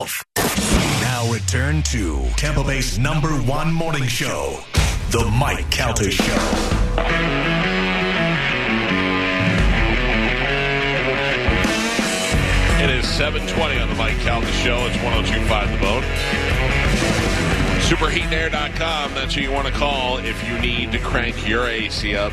[0.00, 4.58] Now return to Tampa Bay's number one morning show,
[5.10, 6.24] The Mike Calta Show.
[12.82, 14.84] It is 720 on the Mike Calta Show.
[14.86, 16.02] It's 1025 The Bone.
[17.82, 19.14] Superheatair.com.
[19.14, 22.32] That's who you want to call if you need to crank your AC up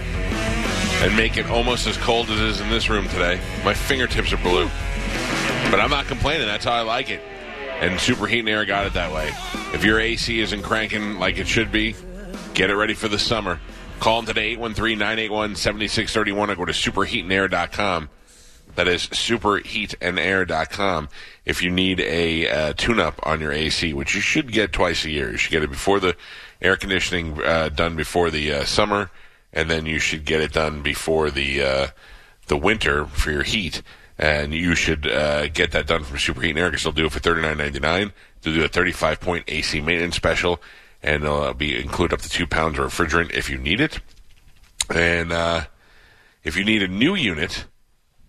[1.04, 3.40] and make it almost as cold as it is in this room today.
[3.64, 4.68] My fingertips are blue.
[5.70, 6.48] But I'm not complaining.
[6.48, 7.22] That's how I like it.
[7.82, 9.34] And Superheat and Air got it that way.
[9.74, 11.96] If your AC isn't cranking like it should be,
[12.54, 13.60] get it ready for the summer.
[14.00, 18.10] Call them today, 813-981-7631 or go to superheatandair.com.
[18.76, 21.10] That is superheatandair.com.
[21.44, 25.10] If you need a uh, tune-up on your AC, which you should get twice a
[25.10, 25.32] year.
[25.32, 26.16] You should get it before the
[26.62, 29.10] air conditioning uh, done before the uh, summer,
[29.52, 31.88] and then you should get it done before the uh,
[32.48, 33.82] the winter for your heat.
[34.18, 37.12] And you should uh, get that done from Superheat and Air because they'll do it
[37.12, 38.14] for thirty nine ninety nine.
[38.42, 40.62] They'll do a thirty five point AC maintenance special,
[41.02, 44.00] and they'll be include up to two pounds of refrigerant if you need it.
[44.94, 45.66] And uh,
[46.44, 47.66] if you need a new unit,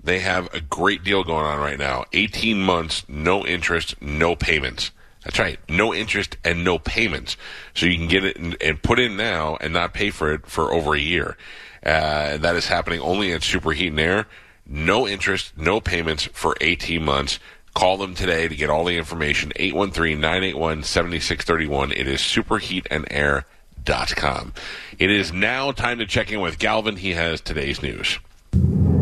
[0.03, 2.05] they have a great deal going on right now.
[2.13, 4.91] 18 months, no interest, no payments.
[5.25, 5.59] That's right.
[5.69, 7.37] No interest and no payments.
[7.75, 10.47] So you can get it and, and put in now and not pay for it
[10.47, 11.37] for over a year.
[11.85, 14.27] Uh, that is happening only at Superheat and Air.
[14.67, 17.39] No interest, no payments for 18 months.
[17.75, 19.51] Call them today to get all the information.
[19.57, 21.93] 813-981-7631.
[21.93, 24.53] It is superheatandair.com.
[24.99, 26.97] It is now time to check in with Galvin.
[26.97, 28.19] He has today's news.
[28.53, 28.93] And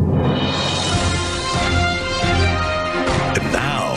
[3.51, 3.91] now,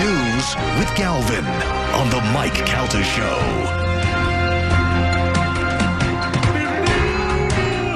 [0.00, 1.44] news with Galvin
[1.94, 3.36] on The Mike Calta Show.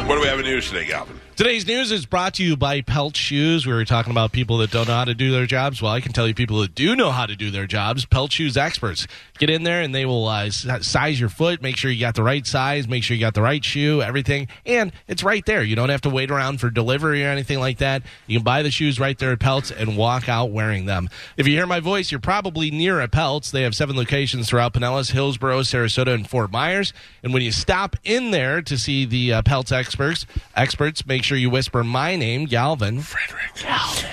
[0.06, 1.18] What do we have in news today, Galvin?
[1.38, 3.64] Today's news is brought to you by Pelt Shoes.
[3.64, 5.80] We were talking about people that don't know how to do their jobs.
[5.80, 8.04] Well, I can tell you people that do know how to do their jobs.
[8.04, 9.06] Pelt Shoes experts.
[9.38, 12.24] Get in there and they will uh, size your foot, make sure you got the
[12.24, 14.48] right size, make sure you got the right shoe, everything.
[14.66, 15.62] And it's right there.
[15.62, 18.02] You don't have to wait around for delivery or anything like that.
[18.26, 21.08] You can buy the shoes right there at Pelts and walk out wearing them.
[21.36, 23.52] If you hear my voice, you're probably near a Pelts.
[23.52, 26.92] They have seven locations throughout Pinellas, Hillsborough, Sarasota, and Fort Myers.
[27.22, 30.26] And when you stop in there to see the uh, Pelts experts,
[30.56, 33.00] experts, make you whisper my name, Galvin.
[33.00, 33.54] Frederick.
[33.56, 34.10] Galvin.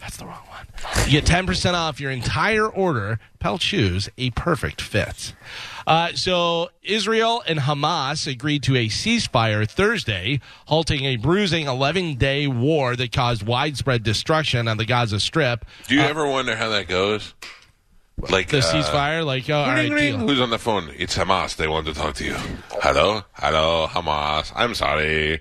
[0.00, 0.66] That's the wrong one.
[1.06, 3.18] You get 10% off your entire order.
[3.38, 5.34] Pelt shoes, a perfect fit.
[5.86, 12.48] Uh, so, Israel and Hamas agreed to a ceasefire Thursday, halting a bruising 11 day
[12.48, 15.64] war that caused widespread destruction on the Gaza Strip.
[15.86, 17.34] Do you ever wonder how that goes?
[18.18, 20.28] Like The uh, ceasefire, like, oh, all right, ring, ring.
[20.28, 20.90] Who's on the phone?
[20.96, 21.56] It's Hamas.
[21.56, 22.34] They want to talk to you.
[22.82, 24.52] Hello, hello, Hamas.
[24.56, 25.40] I'm sorry.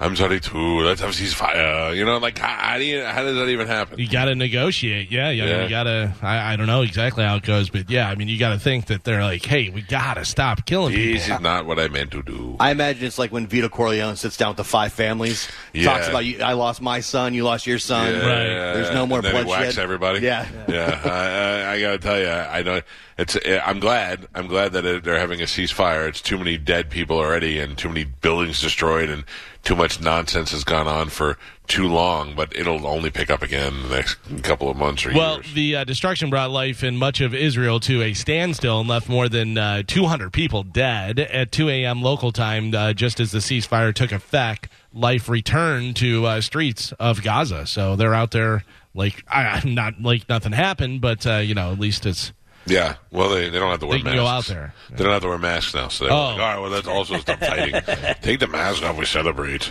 [0.00, 0.80] I'm sorry too.
[0.80, 1.96] Let's have ceasefire.
[1.96, 3.98] You know, like how, how do you, how does that even happen?
[3.98, 5.10] You got to negotiate.
[5.10, 5.44] Yeah, yeah.
[5.46, 5.62] Yeah.
[5.64, 8.28] You got to, I, I don't know exactly how it goes, but yeah, I mean,
[8.28, 11.14] you got to think that they're like, hey, we got to stop killing people.
[11.14, 12.56] This is not what I meant to do.
[12.60, 15.86] I imagine it's like when Vito Corleone sits down with the five families, Yeah.
[15.92, 18.12] talks about you, I lost my son, you lost your son.
[18.14, 18.74] Yeah, Right.
[18.74, 19.64] There's no more and then he bloodshed.
[19.66, 20.20] whacks everybody.
[20.20, 20.46] Yeah.
[20.68, 21.00] yeah.
[21.04, 22.80] I, I, I got to tell you, I know
[23.18, 23.36] it's.
[23.64, 24.28] I'm glad.
[24.34, 26.08] I'm glad that it, they're having a ceasefire.
[26.08, 29.24] It's too many dead people already, and too many buildings destroyed, and
[29.64, 31.36] too much nonsense has gone on for
[31.66, 32.34] too long.
[32.34, 35.52] But it'll only pick up again in the next couple of months or Well, years.
[35.54, 39.28] the uh, destruction brought life in much of Israel to a standstill and left more
[39.28, 41.18] than uh, 200 people dead.
[41.18, 42.00] At 2 a.m.
[42.02, 47.22] local time, uh, just as the ceasefire took effect, life returned to uh, streets of
[47.22, 47.66] Gaza.
[47.66, 48.64] So they're out there
[48.94, 52.32] like I, I'm not like nothing happened, but uh, you know at least it's
[52.68, 54.20] Yeah, well, they, they don't have to wear They can masks.
[54.20, 54.74] go out there.
[54.90, 56.16] They don't have to wear masks now, so they're Oh.
[56.16, 57.80] like, all right, well, let's also stop fighting.
[58.22, 59.70] Take the mask off, we celebrate.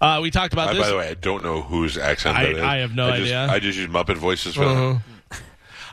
[0.00, 0.82] uh, we talked about I, this.
[0.82, 2.62] by the way, I don't know whose accent I- that is.
[2.62, 3.40] I have no just, idea.
[3.44, 3.52] Uh-huh.
[3.54, 5.02] I just use Muppet voices for them.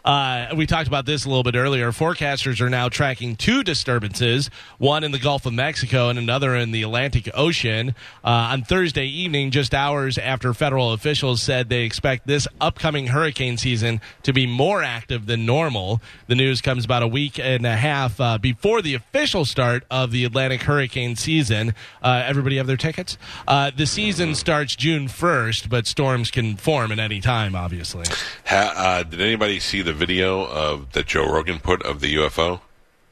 [0.07, 1.91] Uh, we talked about this a little bit earlier.
[1.91, 6.72] Forecasters are now tracking two disturbances, one in the Gulf of Mexico and another in
[6.72, 7.90] the Atlantic Ocean.
[8.23, 13.57] Uh, on Thursday evening, just hours after federal officials said they expect this upcoming hurricane
[13.57, 16.00] season to be more active than normal.
[16.28, 20.11] The news comes about a week and a half uh, before the official start of
[20.11, 21.73] the Atlantic hurricane season.
[22.02, 23.17] Uh, everybody have their tickets?
[23.46, 28.05] Uh, the season starts June 1st, but storms can form at any time, obviously.
[28.46, 32.61] Ha, uh, did anybody see the video of that Joe Rogan put of the UFO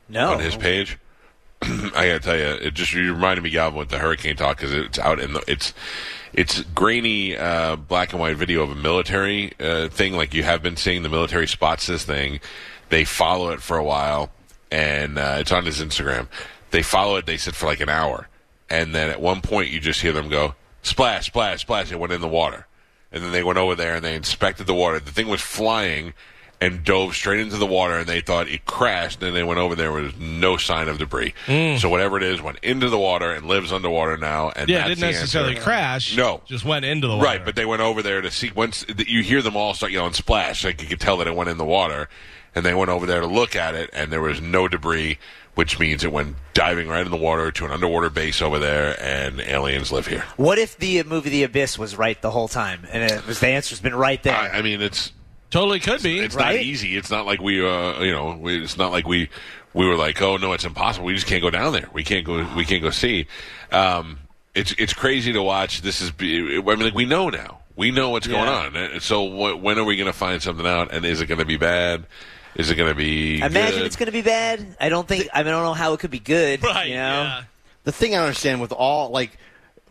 [0.07, 0.33] No.
[0.33, 0.97] on his page?
[1.61, 4.71] I gotta tell you, it just you reminded me, Galvin, with the hurricane talk because
[4.73, 5.73] it's out in the it's
[6.33, 10.61] it's grainy uh, black and white video of a military uh, thing, like you have
[10.61, 11.01] been seeing.
[11.03, 12.39] The military spots this thing,
[12.89, 14.31] they follow it for a while,
[14.69, 16.27] and uh, it's on his Instagram.
[16.71, 17.25] They follow it.
[17.25, 18.27] They sit for like an hour,
[18.69, 21.91] and then at one point you just hear them go splash, splash, splash.
[21.91, 22.67] It went in the water,
[23.13, 24.99] and then they went over there and they inspected the water.
[24.99, 26.13] The thing was flying.
[26.65, 29.21] And dove straight into the water, and they thought it crashed.
[29.21, 31.33] And they went over there, was no sign of debris.
[31.45, 31.79] Mm.
[31.79, 34.49] So whatever it is went into the water and lives underwater now.
[34.55, 35.63] And Yeah, it didn't the necessarily answer.
[35.63, 36.17] crash.
[36.17, 36.41] No.
[36.45, 37.25] just went into the water.
[37.25, 38.51] Right, but they went over there to see.
[38.55, 41.49] Once you hear them all start yelling "splash," like you could tell that it went
[41.49, 42.09] in the water,
[42.55, 45.17] and they went over there to look at it, and there was no debris,
[45.55, 48.97] which means it went diving right in the water to an underwater base over there,
[49.01, 50.23] and aliens live here.
[50.37, 53.47] What if the movie The Abyss was right the whole time, and it was the
[53.49, 54.35] answer's been right there?
[54.35, 55.11] I, I mean, it's
[55.49, 56.19] totally could be.
[56.19, 56.55] it's Right?
[56.55, 56.97] not easy.
[56.97, 59.29] It's not like we, uh, you know, we, it's not like we
[59.73, 61.05] we were like, oh no, it's impossible.
[61.05, 61.89] We just can't go down there.
[61.93, 62.45] We can't go.
[62.55, 63.27] We can't go see.
[63.71, 64.19] Um,
[64.53, 65.81] it's it's crazy to watch.
[65.81, 66.11] This is.
[66.11, 67.59] be- I mean, like we know now.
[67.75, 69.01] We know what's going on.
[69.01, 70.93] So wh- when are we going to find something out?
[70.93, 72.05] And is it going to be bad?
[72.55, 73.43] Is it going to be?
[73.43, 73.85] I imagine good?
[73.85, 74.77] it's going to be bad.
[74.79, 75.27] I don't think.
[75.33, 76.63] I, mean, I don't know how it could be good.
[76.63, 76.87] right.
[76.87, 76.99] You know?
[77.23, 77.43] Yeah.
[77.83, 79.37] the thing I don't understand with all like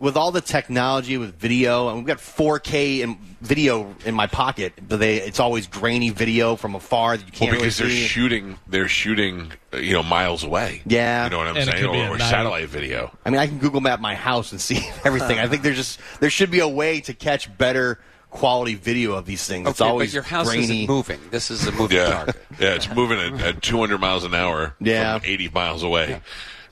[0.01, 4.73] with all the technology with video, and we've got 4K and video in my pocket,
[4.89, 8.03] but they it's always grainy video from afar that you can't well, because really they're
[8.03, 8.07] see.
[8.09, 10.83] shooting, they're shooting, uh, you know, miles away.
[10.87, 11.25] Yeah.
[11.25, 13.17] you know what I'm And saying, or, or satellite video.
[13.25, 15.39] I mean, I can Google Map my house and see everything.
[15.39, 18.01] I think there's just there should be a way to catch better
[18.31, 19.69] quality video of these things.
[19.69, 20.65] it's always but your house grainy.
[20.65, 21.21] isn't moving.
[21.31, 22.37] This is a moving Yeah, target.
[22.59, 25.21] yeah, it's moving at, at 200 miles an hour Yeah.
[25.21, 26.19] from 80 miles away, uh,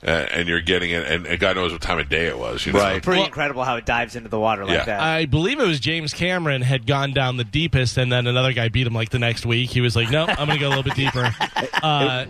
[0.07, 2.65] and you're getting it, and, and God knows what time of day it was.
[2.65, 2.79] You know?
[2.79, 3.01] Right.
[3.01, 4.85] Pretty Well- incredible how it dives into the water like Yeah.
[4.85, 4.99] that.
[4.99, 8.69] I believe it was James Cameron had gone down the deepest, and then another guy
[8.69, 9.69] beat him like the next week.
[9.69, 11.33] He was like, "No, I'm going to go a little bit deeper."
[11.83, 12.25] Uh,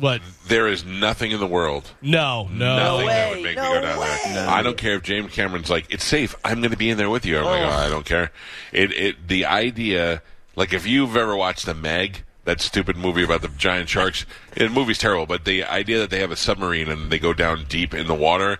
[0.00, 0.22] what?
[0.48, 2.76] There is nothing in the world, No, no.
[2.76, 3.98] nothing that way, would make no me go down
[4.32, 4.48] there.
[4.48, 6.34] I don't care if James Cameron's like, it's safe.
[6.44, 7.38] I'm going to be in there with you.
[7.38, 8.32] I'm like, oh, I don't care.
[8.72, 10.22] It, it, the idea,
[10.56, 12.22] like, if you've ever watched the Meg.
[12.44, 14.26] That stupid movie about the giant sharks.
[14.54, 17.64] The movie's terrible, but the idea that they have a submarine and they go down
[17.68, 18.58] deep in the water,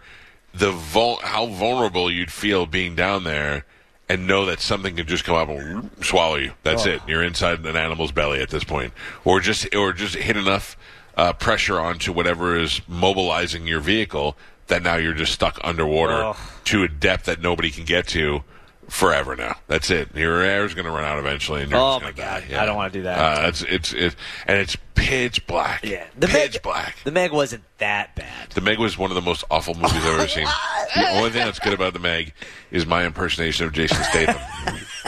[0.55, 3.67] the vul- how vulnerable you'd feel being down there
[4.09, 6.53] and know that something could just come up and swallow you.
[6.63, 7.03] That's it.
[7.07, 8.93] You're inside an animal's belly at this point,
[9.25, 10.77] or just or just hit enough
[11.17, 14.37] uh, pressure onto whatever is mobilizing your vehicle
[14.67, 16.37] that now you're just stuck underwater Ugh.
[16.65, 18.43] to a depth that nobody can get to
[18.89, 19.35] forever.
[19.37, 20.15] Now that's it.
[20.15, 22.45] Your air is going to run out eventually, and you're Oh, my going to die.
[22.49, 22.59] God.
[22.59, 23.19] I don't wanna do that.
[23.45, 24.17] Uh, it's it's it,
[24.47, 25.85] and it's pitch black.
[25.85, 26.97] yeah, the pitch Meg, black.
[27.05, 28.51] The Meg wasn't that bad.
[28.51, 30.47] The Meg was one of the most awful movies I've ever seen.
[30.95, 32.33] The only thing that's good about The Meg
[32.71, 34.41] is my impersonation of Jason Statham,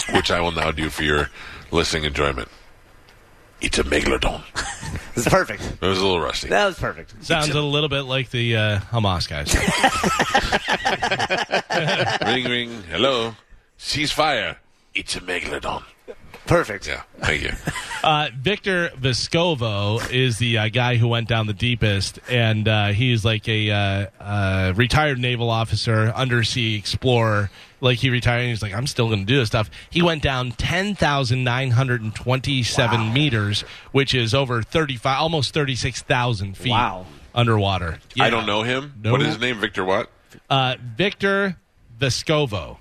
[0.17, 1.31] which I will now do for your
[1.70, 2.49] listening enjoyment.
[3.61, 4.43] It's a megalodon.
[5.17, 5.62] It's perfect.
[5.81, 6.50] It was a little rusty.
[6.50, 7.25] That was perfect.
[7.25, 9.55] Sounds a little bit like the uh, Hamas guys.
[12.26, 12.82] ring, ring.
[12.90, 13.34] Hello.
[13.78, 14.56] Ceasefire.
[14.94, 15.84] It's a megalodon.
[16.46, 16.87] Perfect.
[16.87, 17.02] Yeah.
[17.20, 17.50] Thank you.
[18.05, 23.25] Uh, Victor Vescovo is the uh, guy who went down the deepest, and uh, he's
[23.25, 27.50] like a uh, uh, retired naval officer, undersea explorer.
[27.81, 29.70] Like he retired, and he's like, I'm still going to do this stuff.
[29.90, 35.52] He went down ten thousand nine hundred and twenty-seven meters, which is over thirty-five, almost
[35.52, 37.06] thirty-six thousand feet Wow.
[37.34, 37.99] underwater.
[38.20, 38.94] I don't know him.
[39.02, 39.11] No.
[39.11, 39.58] What is his name?
[39.58, 40.11] Victor what?
[40.49, 41.56] Uh, Victor
[41.99, 42.76] Vescovo.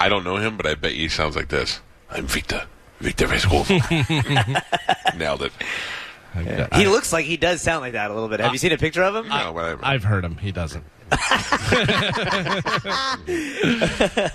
[0.00, 1.80] I don't know him, but I bet he sounds like this.
[2.10, 2.66] I'm Victor.
[3.00, 3.68] Victor Vescovo.
[5.16, 5.52] Nailed it.
[6.74, 8.40] He looks like he does sound like that a little bit.
[8.40, 9.28] Have you seen a picture of him?
[9.28, 9.84] No, whatever.
[9.84, 10.36] I've heard him.
[10.38, 10.84] He doesn't.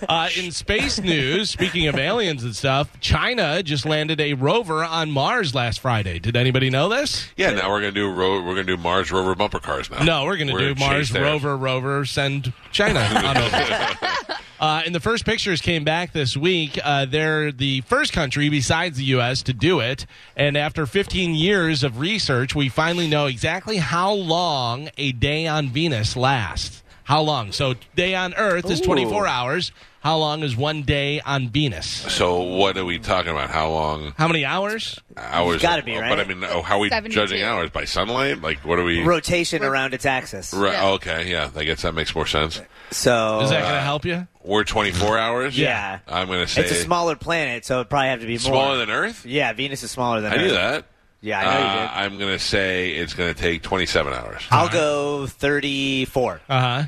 [0.10, 5.12] Uh, in space news, speaking of aliens and stuff, China just landed a rover on
[5.12, 6.20] Mars last Friday.
[6.20, 7.30] Did anybody know this?
[7.38, 10.04] yeah, now we're gonna do ro- we're gonna do Mars rover bumper cars now.
[10.04, 13.98] No, we're going to do gonna Mars rover, rover, send China on over.
[14.60, 16.78] Uh, and the first pictures came back this week.
[16.84, 19.42] Uh, they're the first country besides the U.S.
[19.44, 20.06] to do it.
[20.36, 25.70] And after 15 years of research, we finally know exactly how long a day on
[25.70, 26.69] Venus lasts.
[27.10, 27.52] How long?
[27.54, 29.72] So, day on Earth is 24 hours.
[30.02, 31.88] How long is one day on Venus?
[31.88, 33.50] So what are we talking about?
[33.50, 35.00] How long How many hours?
[35.18, 35.60] hours?
[35.60, 36.08] gotta be, right.
[36.10, 36.20] But?
[36.20, 37.14] I mean, oh, how are we 72.
[37.16, 38.44] judging hours by sunlight?
[38.44, 39.02] Like, what are we?
[39.02, 40.54] Rotation around its axis.
[40.54, 40.90] Right, Yeah.
[40.92, 42.62] Okay, yeah, I guess that makes more sense.
[42.92, 44.28] So Is that going to help you?
[44.44, 45.58] We're 24 hours.
[45.58, 48.34] yeah, I'm going to say it's a smaller planet, so it probably have to be
[48.34, 48.40] more.
[48.40, 49.26] smaller than Earth.
[49.26, 50.42] Yeah, Venus is smaller than I Earth.
[50.44, 50.86] knew that.
[51.22, 51.90] Yeah, I know Uh, you did.
[52.14, 54.44] I'm going to say it's going to take 27 hours.
[54.52, 56.40] I'll go thirty-four.
[56.48, 56.84] Uh huh.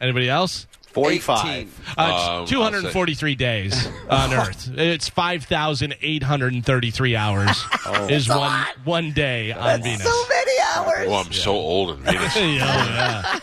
[0.00, 0.66] Anybody else?
[0.92, 1.94] 45.
[1.96, 4.68] Uh, Um, 243 days on Earth.
[4.76, 7.64] It's 5,833 hours.
[8.08, 10.02] is one one day on Venus.
[10.02, 11.06] So many hours.
[11.08, 12.34] Oh, I'm so old in Venus.
[12.36, 13.38] Yeah,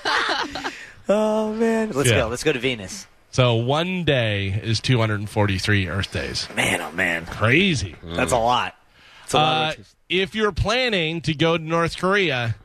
[0.53, 0.69] yeah.
[1.09, 2.17] Oh man, let's Yeah.
[2.23, 2.27] go.
[2.27, 3.07] Let's go to Venus.
[3.31, 6.49] So one day is 243 Earth days.
[6.53, 7.95] Man, oh man, Crazy.
[8.03, 8.75] that's a lot.
[9.23, 9.77] It's a lot.
[9.77, 12.57] Uh, of if you're planning to go to North Korea,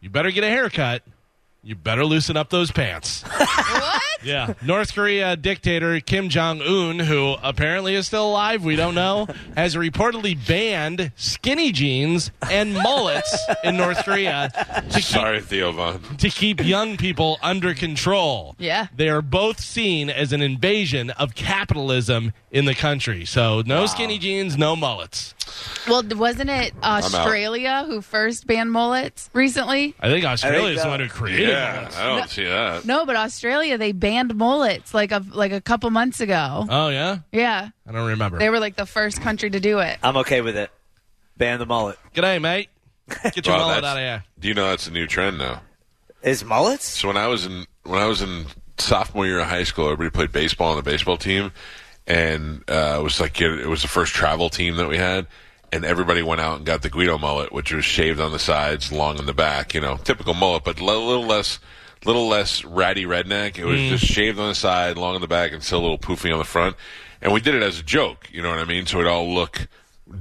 [0.00, 1.02] you better get a haircut.
[1.66, 3.24] You better loosen up those pants.
[3.66, 4.02] What?
[4.22, 4.54] Yeah.
[4.62, 9.74] North Korea dictator Kim Jong un, who apparently is still alive, we don't know, has
[9.76, 14.50] reportedly banned skinny jeans and mullets in North Korea
[14.90, 16.00] to keep, Sorry, Theo Von.
[16.18, 18.56] to keep young people under control.
[18.58, 18.86] Yeah.
[18.96, 23.24] They are both seen as an invasion of capitalism in the country.
[23.24, 25.34] So no skinny jeans, no mullets.
[25.86, 29.94] Well, wasn't it Australia who first banned mullets recently?
[30.00, 31.96] I think Australia is the one who created Yeah, mullets.
[31.98, 32.84] I don't see that.
[32.84, 36.66] No, but Australia they banned mullets like a like a couple months ago.
[36.68, 37.18] Oh, yeah?
[37.32, 38.38] Yeah, I don't remember.
[38.38, 39.98] they were like the first country to do it.
[40.02, 40.70] I'm okay with it.
[41.36, 41.98] Ban the mullet.
[42.14, 42.68] G'day, mate.
[43.22, 44.24] Get your Well, mullet that's- out of here.
[44.40, 45.62] Do you know that's a new trend now?
[46.22, 46.84] Is mullets?
[46.84, 48.46] So when I was in when I was in
[48.78, 51.52] sophomore year of high school, everybody played baseball on the baseball team,
[52.06, 55.26] and uh, it was like it was the first travel team that we had,
[55.76, 58.90] and everybody went out and got the Guido mullet, which was shaved on the sides,
[58.90, 59.74] long in the back.
[59.74, 61.58] You know, typical mullet, but a little less.
[62.04, 63.58] Little less ratty redneck.
[63.58, 65.98] It was just shaved on the side, long in the back, and still a little
[65.98, 66.76] poofy on the front.
[67.20, 68.86] And we did it as a joke, you know what I mean?
[68.86, 69.66] So we'd all look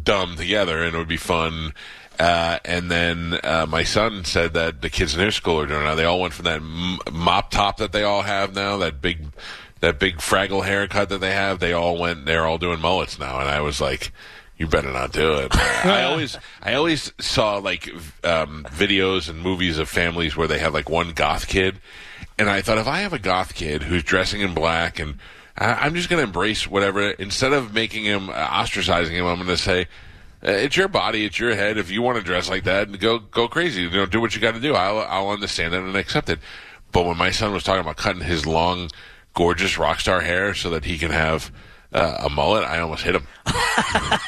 [0.03, 1.73] dumb together, and it would be fun.
[2.17, 5.81] Uh, and then uh, my son said that the kids in their school are doing
[5.81, 5.93] it now.
[5.95, 9.27] They all went from that m- mop top that they all have now, that big,
[9.81, 11.59] that big Fraggle haircut that they have.
[11.59, 12.25] They all went.
[12.25, 14.11] They're all doing mullets now, and I was like.
[14.57, 15.55] You better not do it.
[15.85, 17.89] I always, I always saw like
[18.23, 21.79] um, videos and movies of families where they had like one goth kid,
[22.37, 25.19] and I thought if I have a goth kid who's dressing in black and
[25.57, 29.37] I, I'm just going to embrace whatever instead of making him uh, ostracizing him, I'm
[29.37, 29.87] going to say,
[30.45, 31.77] uh, it's your body, it's your head.
[31.77, 33.83] If you want to dress like that, go go crazy.
[33.83, 34.75] You know, do what you got to do.
[34.75, 36.39] I'll I'll understand it and accept it.
[36.91, 38.89] But when my son was talking about cutting his long,
[39.33, 41.51] gorgeous rock star hair so that he can have
[41.93, 43.27] uh, a mullet, I almost hit him.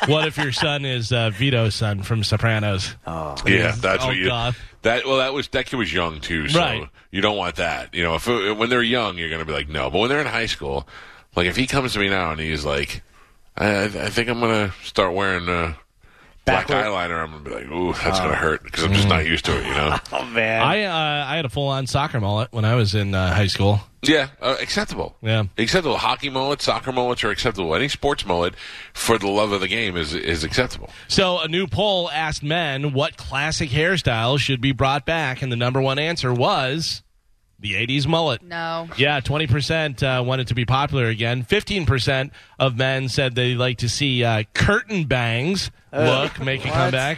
[0.07, 2.95] What if your son is uh, Vito's son from Sopranos?
[3.05, 4.27] Oh, Yeah, that's Oh, what you.
[4.27, 4.55] God.
[4.83, 6.87] That well, that was that kid was young too, so Right.
[7.11, 7.93] you don't want that.
[7.93, 9.89] You know, if it, when they're young, you're going to be like, no.
[9.89, 10.87] But when they're in high school,
[11.35, 13.01] like if he comes to me now and he's like,
[13.57, 15.73] I, I think I'm going to start wearing uh,
[16.47, 16.85] black Backward.
[16.91, 19.25] eyeliner, I'm going to be like, ooh, that's going to hurt because I'm just not
[19.25, 19.65] used to it.
[19.65, 19.97] You know?
[20.11, 20.61] Oh man.
[20.63, 23.47] I uh, I had a full on soccer mullet when I was in uh, high
[23.47, 23.81] school.
[24.01, 25.15] yeah, uh, acceptable.
[25.21, 25.43] Yeah.
[25.57, 25.97] acceptable.
[25.97, 27.75] Hockey mullets, soccer mullets are acceptable.
[27.75, 28.55] Any sports mullet,
[28.93, 30.89] for the love of the game, is is acceptable.
[31.07, 35.55] So a new poll asked men what classic hairstyles should be brought back, and the
[35.57, 37.03] number one answer was
[37.59, 38.41] the '80s mullet.
[38.43, 38.87] No.
[38.97, 41.43] Yeah, 20% uh, want it to be popular again.
[41.43, 47.17] 15% of men said they like to see uh, curtain bangs look make a comeback.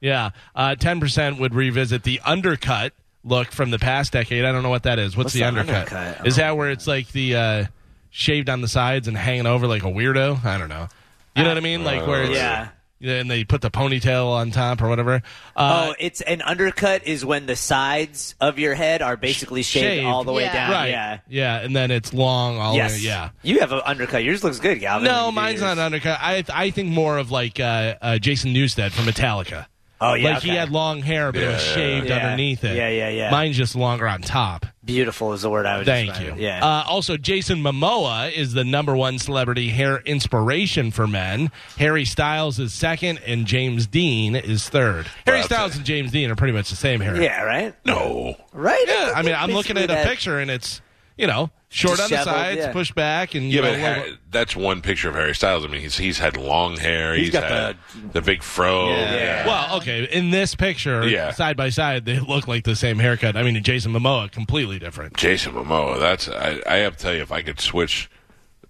[0.00, 0.30] yeah.
[0.54, 4.44] Uh, 10% would revisit the undercut look from the past decade.
[4.44, 5.16] I don't know what that is.
[5.16, 5.92] What's, What's the the undercut?
[5.92, 6.26] undercut?
[6.26, 7.64] Is that where it's like the uh,
[8.10, 10.44] shaved on the sides and hanging over like a weirdo?
[10.44, 10.88] I don't know.
[11.36, 11.84] You know what I mean?
[11.84, 12.68] Like where it's, Yeah.
[13.04, 15.22] Yeah, and they put the ponytail on top or whatever.
[15.54, 19.84] Uh, oh, it's an undercut is when the sides of your head are basically shaved,
[19.84, 20.06] Shaved.
[20.06, 20.70] all the way down.
[20.70, 20.88] right.
[20.88, 21.18] Yeah.
[21.28, 22.94] Yeah, and then it's long all Yes.
[22.94, 23.04] the way.
[23.10, 23.30] Yeah.
[23.42, 24.24] You have an undercut.
[24.24, 25.04] Yours looks good, Galvin.
[25.06, 25.76] No, mine's yours.
[25.76, 26.18] not undercut.
[26.20, 29.66] I I think more of like uh, uh, Jason Newsted from Metallica.
[30.00, 30.34] Oh yeah.
[30.34, 32.14] like he had long hair, but it was Yeah, yeah, shaved yeah.
[32.16, 32.76] underneath it.
[32.76, 33.30] Yeah, yeah, yeah.
[33.30, 34.66] Mine's just longer on top.
[34.84, 35.86] Beautiful is the word I would.
[35.86, 36.04] Say.
[36.06, 36.44] Thank describe you.
[36.44, 36.62] Yeah.
[36.64, 41.50] Uh, also, Jason Momoa is the number one celebrity hair inspiration for men.
[41.78, 45.06] Harry Styles is second, and James Dean is third.
[45.26, 47.20] Harry Well, Styles and James Dean are pretty much the same hair.
[47.20, 47.42] yeah.
[47.42, 47.74] Right.
[47.86, 48.84] No, Right.
[48.86, 50.82] Yeah, I mean, I'm looking at a that- picture, and it's
[51.16, 52.72] you know short on the sides, yeah.
[52.72, 55.64] pushed back, and Yeah, you know, but Har- that's one picture of Harry Styles.
[55.64, 57.14] I mean, he's he's had long hair.
[57.14, 57.76] He's, got had
[58.12, 58.90] the, big fro.
[58.90, 59.46] Yeah.
[59.46, 60.04] Well, okay.
[60.04, 61.32] In this picture, Yeah.
[61.32, 63.36] side by side, they look like the same haircut.
[63.36, 65.16] I mean, Jason Momoa, completely different.
[65.16, 65.98] Jason Momoa.
[65.98, 68.08] That's I, I have to tell you, if I could switch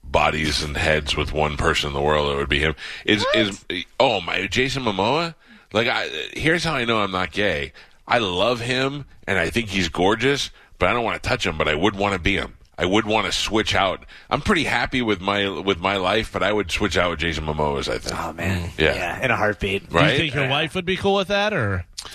[0.02, 2.74] bodies and heads with one person in the world, it would be him.
[3.04, 3.64] Is is
[4.00, 5.34] oh my Jason Momoa?
[5.72, 7.72] Like, I, here's how I know I'm not gay.
[8.06, 11.58] I love him, and I think he's gorgeous, but I don't want to touch him.
[11.58, 12.54] But I would want to be him.
[12.76, 14.04] I would want to switch out.
[14.30, 17.44] I'm pretty happy with my with my life, but I would switch out with Jason
[17.44, 17.88] Momoa's.
[17.88, 18.18] I think.
[18.20, 18.70] Oh man.
[18.78, 18.94] Yeah.
[18.94, 19.88] yeah In a heartbeat.
[19.90, 21.84] Do you think your wife would be cool with that, or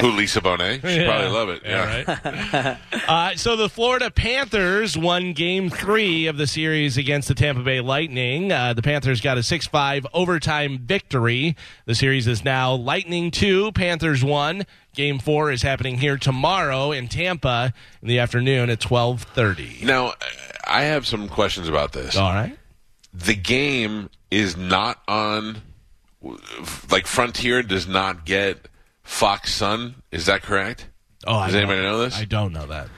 [0.00, 0.80] Who Lisa Bonet?
[0.82, 1.06] She'd Yeah.
[1.06, 1.62] probably love it.
[1.64, 2.04] Yeah.
[2.64, 2.78] right?
[3.08, 7.80] uh, so the Florida Panthers won Game Three of the series against the Tampa Bay
[7.80, 8.50] Lightning.
[8.52, 11.56] Uh, the Panthers got a six-five overtime victory.
[11.86, 14.64] The series is now Lightning two, Panthers one.
[14.94, 19.78] Game Four is happening here tomorrow in Tampa in the afternoon at twelve thirty.
[19.84, 20.14] Now,
[20.66, 22.16] I have some questions about this.
[22.16, 22.56] All right.
[23.14, 25.62] the game is not on
[26.90, 28.68] like Frontier does not get
[29.02, 29.94] Fox Sun.
[30.12, 30.86] Is that correct?
[31.26, 32.16] Oh, Does don't- anybody know this?
[32.18, 32.88] I don't know that.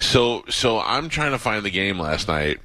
[0.00, 2.58] So so I'm trying to find the game last night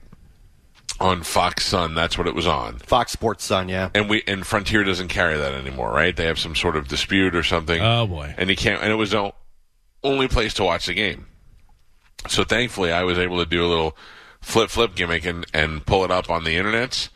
[1.00, 1.96] on Fox Sun.
[1.96, 2.80] That's what it was on.
[2.80, 3.90] Fox Sports Sun, yeah.
[3.94, 6.16] And we and Frontier doesn't carry that anymore, right?
[6.16, 7.82] They have some sort of dispute or something.
[7.82, 8.34] Oh, boy.
[8.38, 9.34] And he can't and it was the
[10.04, 11.28] only place to watch the game.
[12.28, 13.98] So thankfully, I was able to do a little
[14.42, 17.10] flip flip gimmick and, and pull it up on the internet.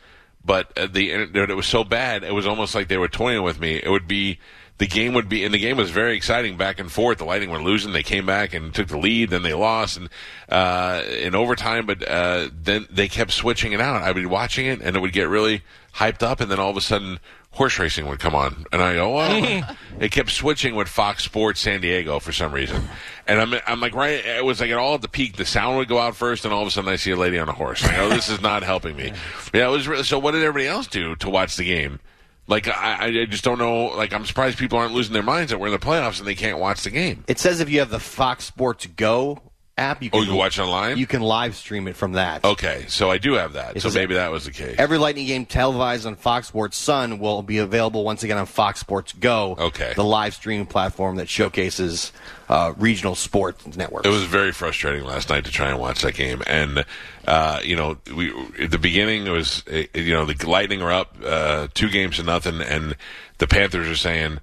[0.44, 3.60] But uh, the it was so bad, it was almost like they were toying with
[3.60, 3.76] me.
[3.76, 4.38] It would be
[4.80, 7.18] the game would be, and the game was very exciting back and forth.
[7.18, 10.08] The Lightning were losing, they came back and took the lead, then they lost, and
[10.48, 11.84] uh, in overtime.
[11.84, 14.02] But uh, then they kept switching it out.
[14.02, 15.62] I'd be watching it, and it would get really
[15.96, 17.20] hyped up, and then all of a sudden
[17.50, 21.60] horse racing would come on, and I go, "Oh!" it kept switching with Fox Sports
[21.60, 22.88] San Diego for some reason,
[23.26, 25.36] and I'm, I'm like, right, it was like at all at the peak.
[25.36, 27.38] The sound would go out first, and all of a sudden I see a lady
[27.38, 27.84] on a horse.
[27.84, 29.12] I go, "This is not helping me."
[29.52, 29.86] Yeah, it was.
[29.86, 32.00] Really, so what did everybody else do to watch the game?
[32.50, 33.86] Like I, I just don't know.
[33.86, 36.34] Like I'm surprised people aren't losing their minds that we're in the playoffs and they
[36.34, 37.24] can't watch the game.
[37.28, 39.40] It says if you have the Fox Sports Go
[39.80, 40.98] app, you Oh, can, you can watch online.
[40.98, 42.44] You can live stream it from that.
[42.44, 43.76] Okay, so I do have that.
[43.76, 44.76] It so maybe that was the case.
[44.78, 48.78] Every Lightning game televised on Fox Sports Sun will be available once again on Fox
[48.80, 49.56] Sports Go.
[49.58, 49.92] Okay.
[49.96, 52.12] The live streaming platform that showcases
[52.48, 54.06] uh, regional sports networks.
[54.06, 56.84] It was very frustrating last night to try and watch that game, and
[57.26, 61.16] uh, you know, we at the beginning it was you know the Lightning are up
[61.24, 62.96] uh, two games to nothing, and
[63.38, 64.40] the Panthers are saying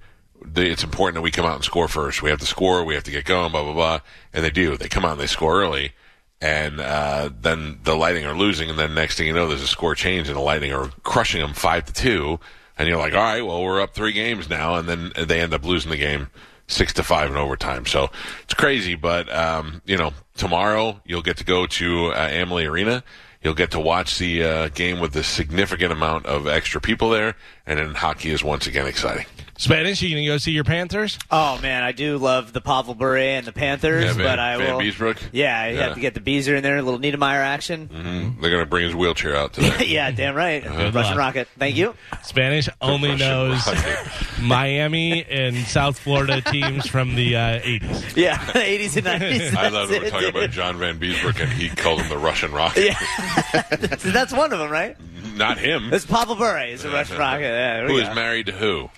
[0.56, 2.22] it's important that we come out and score first.
[2.22, 2.84] We have to score.
[2.84, 3.52] We have to get going.
[3.52, 4.00] Blah blah blah,
[4.34, 4.78] and they do.
[4.78, 5.94] They come out and they score early.
[6.40, 9.68] And uh, then the Lightning are losing, and then next thing you know, there's a
[9.68, 12.40] score change, and the Lightning are crushing them five to two.
[12.78, 15.54] And you're like, all right, well, we're up three games now, and then they end
[15.56, 16.28] up losing the game
[16.68, 17.86] six to five in overtime.
[17.86, 18.10] So
[18.44, 23.04] it's crazy, but um, you know, tomorrow you'll get to go to uh, Amalie Arena.
[23.42, 27.36] You'll get to watch the uh, game with a significant amount of extra people there,
[27.66, 29.26] and then hockey is once again exciting.
[29.58, 31.18] Spanish, you going to go see your Panthers?
[31.32, 34.58] Oh man, I do love the Pavel Bure and the Panthers, Yeah, Van- but I
[34.58, 34.82] Van will.
[34.82, 35.18] Beesbrook?
[35.32, 35.84] Yeah, you Yeah.
[35.86, 37.88] have to get the Beezer in there, a little Niedermayer action.
[37.88, 39.86] hmm They're going to bring his wheelchair out today.
[39.88, 40.64] yeah, damn right.
[40.64, 41.48] Good Russian rocket.
[41.58, 41.96] Thank you.
[42.24, 43.98] Spanish only knows rocket.
[44.42, 48.16] Miami and South Florida teams from the uh, 80s.
[48.16, 49.56] Yeah, 80s and 90s.
[49.56, 50.52] I love that we're talking about.
[50.52, 52.86] John Vanbiesbrouck, and he called him the Russian rocket.
[52.86, 54.96] Yeah, that's, that's one of them, right?
[55.36, 55.94] Not him.
[55.94, 56.60] It's Pavel Bure.
[56.68, 57.42] He's a Russian rocket.
[57.44, 58.90] Yeah, there we Who is married to who?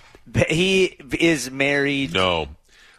[0.48, 2.12] He is married.
[2.12, 2.48] No,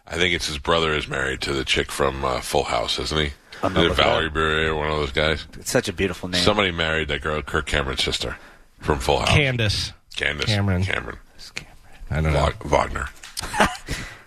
[0.07, 3.17] I think it's his brother is married to the chick from uh, Full House, isn't
[3.17, 3.25] he?
[3.25, 3.31] Is
[3.63, 5.46] it Valeri Bure or one of those guys?
[5.53, 6.41] It's such a beautiful name.
[6.41, 8.37] Somebody married that girl, Kirk Cameron's sister,
[8.79, 9.29] from Full House.
[9.29, 9.94] Candace.
[10.15, 10.83] Candace Cameron.
[10.83, 11.17] Cameron.
[12.09, 12.50] I don't know.
[12.65, 13.07] Wagner.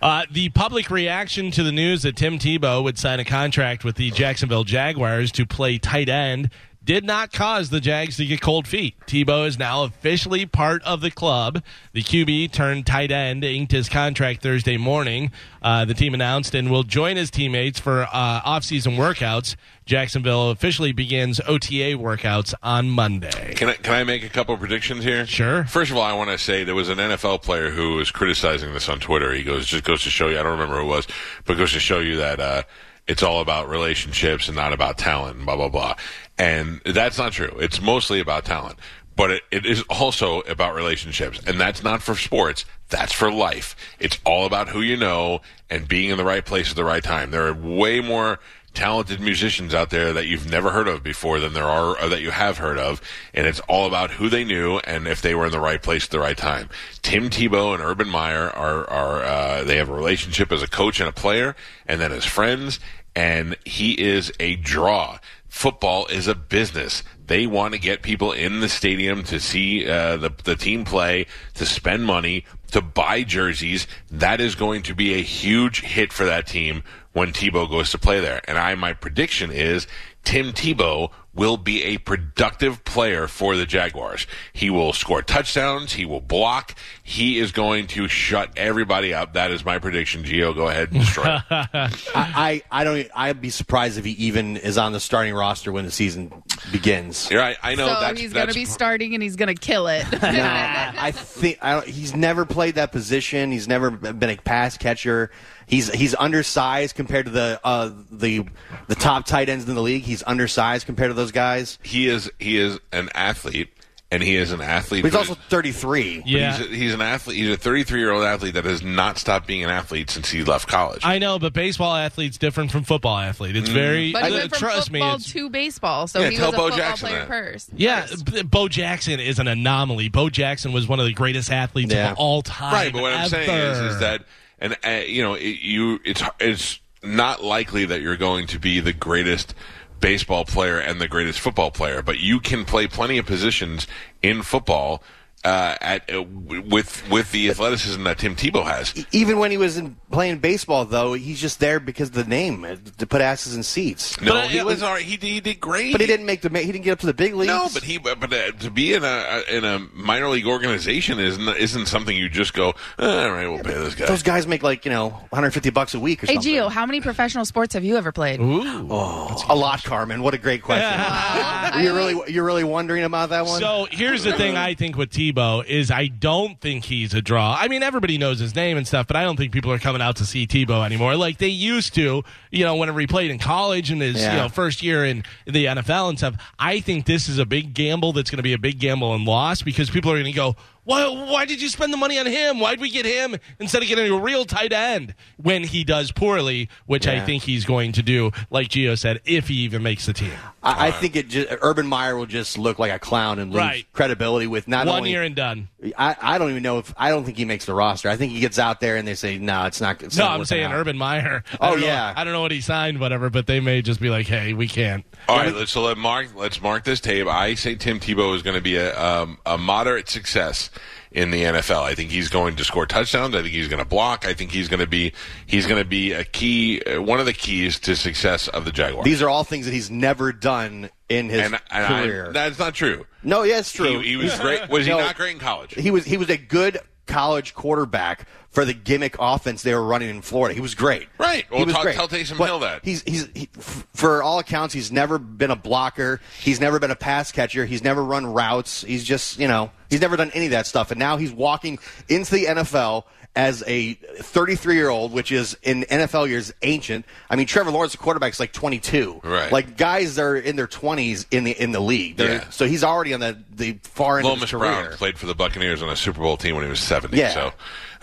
[0.03, 3.97] Uh, the public reaction to the news that Tim Tebow would sign a contract with
[3.97, 6.51] the Jacksonville Jaguars to play tight end
[6.85, 8.95] did not cause the Jags to get cold feet.
[9.07, 11.63] Tebow is now officially part of the club.
[11.93, 15.31] The QB turned tight end inked his contract Thursday morning.
[15.63, 19.57] Uh, the team announced and will join his teammates for uh, offseason workouts.
[19.87, 23.55] Jacksonville officially begins OTA workouts on Monday.
[23.55, 25.27] Can I, can I make a couple of predictions here?
[25.27, 25.65] Sure.
[25.65, 28.73] First of all, I want to say there was an NFL player who was criticizing
[28.73, 29.33] this on Twitter.
[29.35, 31.07] He goes, just goes to show you, I don't remember who it was,
[31.45, 32.63] but goes to show you that uh,
[33.07, 35.95] it's all about relationships and not about talent and blah, blah, blah.
[36.39, 37.57] And that's not true.
[37.61, 38.79] It's mostly about talent.
[39.17, 41.41] But it, it is also about relationships.
[41.47, 42.65] And that's not for sports.
[42.89, 43.77] That's for life.
[44.01, 45.41] It's all about who you know
[45.71, 47.31] and being in the right place at the right time.
[47.31, 48.41] There are way more
[48.75, 52.21] talented musicians out there that you've never heard of before than there are or that
[52.21, 53.01] you have heard of,
[53.33, 56.05] and it's all about who they knew and if they were in the right place
[56.05, 56.69] at the right time.
[57.03, 61.01] Tim Tebow and Urban Meyer are are uh, they have a relationship as a coach
[61.01, 61.57] and a player,
[61.87, 62.81] and then as friends,
[63.15, 65.19] and he is a draw.
[65.49, 67.05] Football is a business.
[67.27, 71.27] They want to get people in the stadium to see uh, the the team play,
[71.55, 73.87] to spend money, to buy jerseys.
[74.11, 76.83] That is going to be a huge hit for that team
[77.13, 78.41] when Tebow goes to play there.
[78.49, 79.87] And I, my prediction is
[80.25, 84.27] Tim Tebow will be a productive player for the Jaguars.
[84.53, 85.93] He will score touchdowns.
[85.93, 86.75] He will block.
[87.03, 89.35] He is going to shut everybody up.
[89.35, 90.23] That is my prediction.
[90.23, 91.25] Gio, go ahead and destroy.
[91.25, 91.43] it.
[91.51, 93.09] I, I, I don't.
[93.15, 97.31] I'd be surprised if he even is on the starting roster when the season begins.
[97.31, 97.57] You're right.
[97.63, 99.89] I know so that's he's going to that's be starting and he's going to kill
[99.89, 100.05] it.
[100.35, 103.53] Nah, I think I he's never played that position.
[103.53, 105.31] He's never been a pass catcher.
[105.67, 108.45] He's he's undersized compared to the uh, the
[108.89, 110.03] the top tight ends in the league.
[110.03, 111.79] He's undersized compared to those guys.
[111.83, 113.71] he is he is an athlete,
[114.11, 115.03] and he is an athlete.
[115.03, 116.23] But he's who- also 33.
[116.27, 116.57] Yeah.
[116.59, 117.39] he's, a, he's an athlete.
[117.39, 120.45] He's a 33 year old athlete that has not stopped being an athlete since he
[120.45, 121.01] left college.
[121.05, 123.57] I know, but baseball athlete's different from football athlete.
[123.57, 125.01] It's very but he uh, went from trust me.
[125.01, 127.29] football It's, to baseball, so Yeah, he tell was a Bo football Jackson player that.
[127.29, 127.71] first.
[127.75, 128.51] yeah, first.
[128.51, 130.11] Bo Jackson is an anomaly.
[130.11, 132.13] Bo Jackson was one of the greatest athletes Yeah.
[132.13, 132.73] of all time.
[132.75, 134.23] Right, but what I'm saying is, is that,
[134.59, 138.81] and uh, you know, it, you, it's it's not likely that you're going to be
[138.81, 139.55] the greatest
[140.01, 143.87] baseball player and the greatest football player, but you can play plenty of positions
[144.23, 145.03] in football.
[145.45, 148.95] Uh, at uh, with with the athleticism that Tim Tebow has.
[149.13, 152.65] Even when he was in playing baseball, though, he's just there because of the name
[152.65, 154.21] uh, to put asses in seats.
[154.21, 155.05] No, But, uh, he was was- all right.
[155.05, 155.93] He, he did great.
[155.93, 156.49] But he didn't make the.
[156.59, 157.49] He didn't get up to the big leagues.
[157.49, 161.47] No, but he but uh, to be in a in a minor league organization isn't
[161.57, 162.71] isn't something you just go.
[162.99, 164.07] "Eh, all right, we'll pay this guy.
[164.07, 166.53] those guys make like you know 150 bucks a week or Hey, something.
[166.55, 168.41] Gio, how many professional sports have you ever played?
[168.41, 170.23] Ooh, a lot, Carmen.
[170.23, 170.85] What a great question.
[171.83, 173.61] you're really you're really wondering about that one.
[173.61, 175.34] So here's the thing I think with Tebow
[175.67, 177.57] is I don't think he's a draw.
[177.59, 180.01] I mean, everybody knows his name and stuff, but I don't think people are coming
[180.03, 182.23] out to see Tebow anymore like they used to.
[182.51, 184.33] You know, whenever he played in college and his Yeah.
[184.33, 186.35] you know first year in the NFL and stuff.
[186.59, 189.25] I think this is a big gamble that's going to be a big gamble and
[189.25, 190.57] loss because people are going to go.
[190.85, 192.61] Why, why did you spend the money on him?
[192.61, 196.69] Why'd we get him instead of getting a real tight end when he does poorly,
[196.87, 200.13] which I think he's going to do, like Gio said, if he even makes the
[200.13, 200.33] team.
[200.63, 203.61] I, I think it just, Urban Meyer will just look like a clown and lose
[203.61, 203.87] Right.
[203.93, 205.11] credibility with not One only.
[205.11, 205.69] year and done.
[205.99, 208.09] I, I don't even know if I don't think he makes the roster.
[208.09, 210.03] I think he gets out there and they say no, it's not.
[210.03, 211.45] It's No, not I'm saying out." Urban Meyer.
[211.61, 212.13] Oh, don't know- yeah.
[212.17, 214.67] I don't know what he signed, whatever, but they may just be like, "Hey, we
[214.69, 216.29] can't." All right, let's, so let mark.
[216.35, 217.27] Let's mark this tape.
[217.27, 220.71] I say Tim Tebow is going to be a, um, a moderate success
[221.15, 221.83] in the NFL.
[221.83, 223.35] I think he's going to score touchdowns.
[223.35, 224.27] I think he's going to block.
[224.27, 225.13] I think he's going to be
[225.47, 228.73] he's going to be a key, uh, one of the keys to success of the
[228.73, 229.05] Jaguars.
[229.05, 232.33] These are all things that he's never done in his and, and I- career.
[232.33, 233.07] that's not true.
[233.23, 234.01] no, yeah, it's true.
[234.01, 234.69] He, he was great.
[234.69, 235.73] Was he not great in college?
[235.75, 240.09] He was he was a good college quarterback for the gimmick offense they were running
[240.09, 240.55] in Florida.
[240.55, 241.09] He was great.
[241.19, 241.45] Right.
[241.53, 241.97] He was tell- great.
[241.97, 242.85] tell Taysom But Hill that.
[242.85, 243.49] He's he's he,
[243.93, 246.21] for all accounts he's never been a blocker.
[246.41, 247.67] He's never been a pass catcher.
[247.67, 248.83] He's never run routes.
[248.83, 251.79] He's just, you know, he's never done any of that stuff and now he's walking
[252.09, 253.05] into the NFL
[253.37, 257.05] as a 33 year old, which is in NFL years ancient.
[257.29, 259.23] I mean, Trevor Lawrence, the quarterback, is like 22.
[259.25, 259.51] Right.
[259.51, 262.17] Like guys are in their 20s in the in the league.
[262.17, 262.51] They're- Yeah.
[262.51, 265.35] So he's already on the the far end of Lomas his Brown played for the
[265.35, 267.17] Buccaneers on a Super Bowl team when he was 70.
[267.17, 267.31] Yeah.
[267.35, 267.53] So,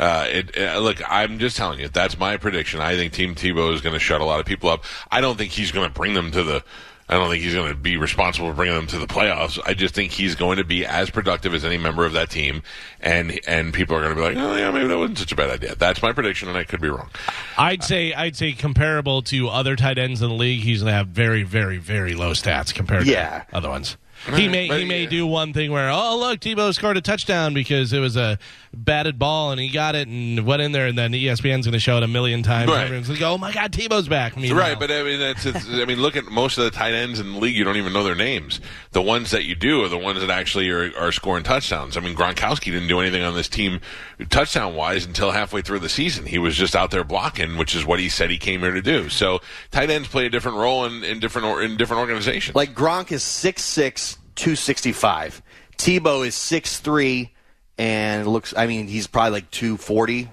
[0.02, 2.82] uh, it, uh, look, I'm just telling you, that's my prediction.
[2.82, 4.84] I think Tim Tebow is going to shut a lot of people up.
[5.12, 6.64] I don't think he's going to bring them to the.
[7.08, 9.60] I don't think he's going to be responsible for bringing them to the playoffs.
[9.66, 12.64] I just think he's going to be as productive as any member of that team,
[13.02, 15.36] and and people are going to be like, oh yeah, maybe that wasn't such a
[15.36, 15.76] bad idea.
[15.76, 17.10] That's my prediction, and I could be wrong.
[17.58, 20.96] I'd say I'd say comparable to other tight ends in the league, he's going to
[20.96, 23.44] have very, very, very low stats compared Yeah.
[23.50, 23.98] to other ones.
[24.36, 25.10] He may but he may yeah.
[25.10, 28.38] do one thing where oh look Tebow scored a touchdown because it was a
[28.74, 31.80] batted ball and he got it and went in there and then ESPN's going to
[31.80, 32.70] show it a million times.
[32.72, 32.84] Right.
[32.86, 34.38] Everyone's going to go oh my god Tebow's back.
[34.38, 35.46] Meanwhile- Right, but I mean, that's.
[35.46, 37.56] It's, I mean, look at most of the tight ends in the league.
[37.56, 38.62] You don't even know their names.
[38.92, 41.98] The ones that you do are the ones that actually are, are scoring touchdowns.
[41.98, 43.82] I mean, Gronkowski didn't do anything on this team
[44.30, 46.26] touchdown wise until halfway through the season.
[46.26, 48.82] He was just out there blocking, which is what he said he came here to
[48.82, 49.10] do.
[49.10, 49.40] So
[49.72, 52.56] tight ends play a different role in, in different or, in different organizations.
[52.56, 55.42] Like Gronk is 6'6", 265.
[55.78, 57.30] Tebow is 6'3",
[57.78, 58.54] and looks.
[58.56, 60.30] I mean, he's probably like two forty.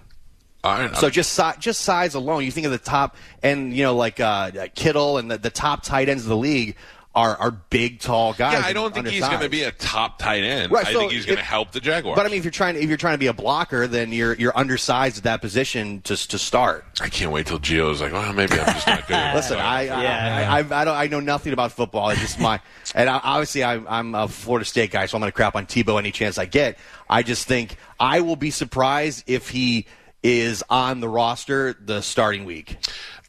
[0.64, 0.98] I don't know.
[0.98, 4.20] So just si- just size alone, you think of the top, and you know, like
[4.20, 6.76] uh, Kittle and the, the top tight ends of the league
[7.14, 8.52] are are big, tall guys.
[8.52, 10.70] yeah, I don't think he's going to be a top tight end.
[10.70, 12.16] Right, I so think he's going to help the Jaguars.
[12.16, 14.34] But I mean, if you're trying if you're trying to be a blocker, then you're
[14.34, 16.84] you're undersized at that position to to start.
[17.00, 19.16] I can't wait till Gio's like, well, maybe I'm just not good.
[19.16, 20.52] at Listen, I I, Yeah.
[20.52, 22.10] I, I, I don't I know nothing about football.
[22.10, 22.60] It's just my
[22.94, 25.66] and I, obviously I, I'm a Florida State guy, so I'm going to crap on
[25.66, 26.78] Tebow any chance I get.
[27.10, 29.86] I just think I will be surprised if he
[30.22, 32.76] is on the roster the starting week.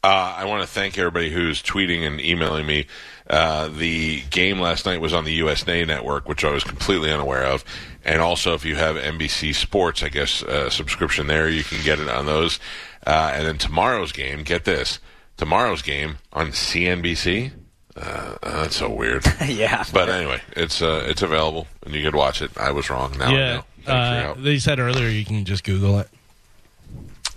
[0.02, 2.86] Uh, I want to thank everybody who's tweeting and emailing me.
[3.30, 7.44] Uh, the game last night was on the USA Network, which I was completely unaware
[7.44, 7.64] of.
[8.04, 12.00] And also, if you have NBC Sports, I guess, uh, subscription there, you can get
[12.00, 12.58] it on those.
[13.06, 14.98] Uh, and then tomorrow's game, get this
[15.36, 17.52] tomorrow's game on CNBC.
[17.96, 18.00] Uh,
[18.42, 19.24] uh, that's so weird.
[19.46, 19.84] yeah.
[19.92, 22.50] But anyway, it's uh, it's available, and you could watch it.
[22.56, 23.16] I was wrong.
[23.16, 23.64] Now I know.
[23.84, 26.08] Thanks for your Uh, they said earlier you can just Google it.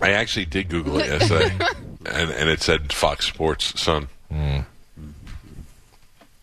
[0.00, 1.54] I actually did Google it yesterday,
[2.06, 4.08] and, and it said Fox Sports Sun.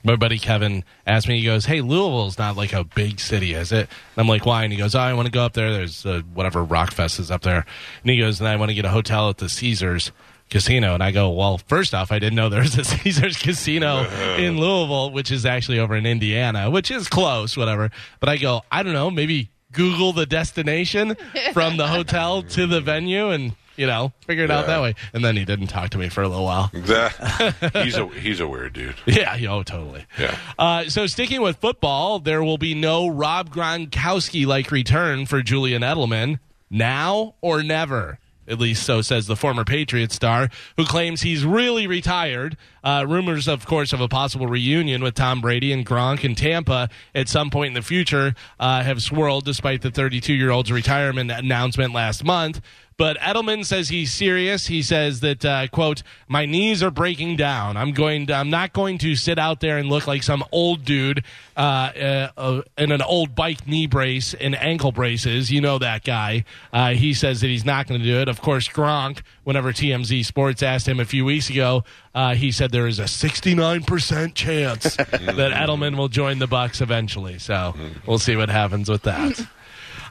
[0.04, 3.72] My buddy Kevin asked me, he goes, Hey, Louisville's not like a big city, is
[3.72, 3.82] it?
[3.82, 4.64] And I'm like, Why?
[4.64, 5.72] And he goes, Oh, I want to go up there.
[5.72, 7.66] There's uh, whatever Rockfest is up there.
[8.04, 10.12] And he goes, And I want to get a hotel at the Caesars
[10.50, 10.94] Casino.
[10.94, 15.12] And I go, Well, first off, I didn't know there's a Caesars Casino in Louisville,
[15.12, 17.92] which is actually over in Indiana, which is close, whatever.
[18.20, 21.16] But I go, I don't know, maybe Google the destination
[21.54, 24.94] from the hotel to the venue and, you know, figure it out that way.
[25.12, 26.68] And then he didn't talk to me for a little while.
[27.84, 28.94] he's a he's a weird dude.
[29.08, 30.06] Yeah, yeah, oh, totally.
[30.20, 30.38] Yeah.
[30.60, 35.82] Uh, so sticking with football, there will be no Rob Gronkowski like return for Julian
[35.82, 36.38] Edelman
[36.70, 38.20] now or never.
[38.48, 42.58] At least so says the former Patriot star, who claims he's really retired.
[42.84, 46.90] Uh, rumors, of course, of a possible reunion with Tom Brady and Gronk in Tampa
[47.16, 51.32] at some point in the future uh, have swirled, despite the 32 year old's retirement
[51.32, 52.62] announcement last month.
[52.98, 54.68] But Edelman says he's serious.
[54.68, 57.76] He says that uh, quote, "My knees are breaking down.
[57.78, 58.28] I'm going.
[58.28, 61.24] To, I'm not going to sit out there and look like some old dude
[61.58, 65.52] uh, uh, in an old bike knee brace and ankle braces.
[65.52, 66.46] You know that guy.
[66.72, 68.28] Uh, he says that he's not going to do it.
[68.28, 69.22] Of course, Gronk.
[69.44, 73.08] Whenever TMZ Sports asked him a few weeks ago, uh, he said there is a
[73.08, 77.40] 69 percent chance that Edelman will join the Bucs eventually.
[77.40, 77.74] So
[78.06, 79.42] we'll see what happens with that.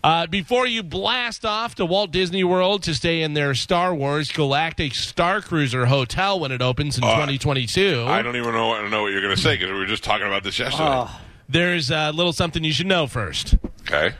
[0.02, 4.32] Uh, before you blast off to Walt Disney World to stay in their Star Wars
[4.32, 8.88] Galactic Star Cruiser hotel when it opens in Uh, 2022, I don't even know what,
[8.90, 10.84] know what you're going to say because we were just talking about this yesterday.
[10.88, 11.20] Oh.
[11.48, 13.56] there's a little something you should know first.
[13.82, 14.14] Okay.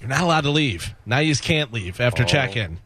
[0.00, 0.94] You're not allowed to leave.
[1.04, 2.26] Now you just can't leave after Oh.
[2.26, 2.78] check in.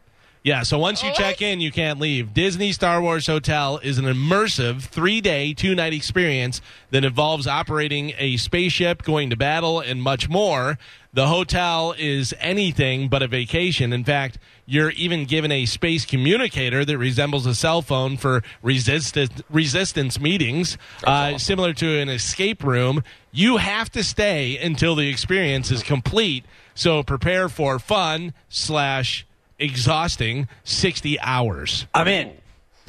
[0.43, 2.33] Yeah, so once you check in, you can't leave.
[2.33, 8.13] Disney Star Wars Hotel is an immersive three day, two night experience that involves operating
[8.17, 10.79] a spaceship, going to battle, and much more.
[11.13, 13.93] The hotel is anything but a vacation.
[13.93, 19.43] In fact, you're even given a space communicator that resembles a cell phone for resistance,
[19.47, 23.03] resistance meetings, uh, similar to an escape room.
[23.31, 26.45] You have to stay until the experience is complete.
[26.73, 29.27] So prepare for fun slash
[29.61, 31.85] exhausting 60 hours.
[31.93, 32.31] I'm in.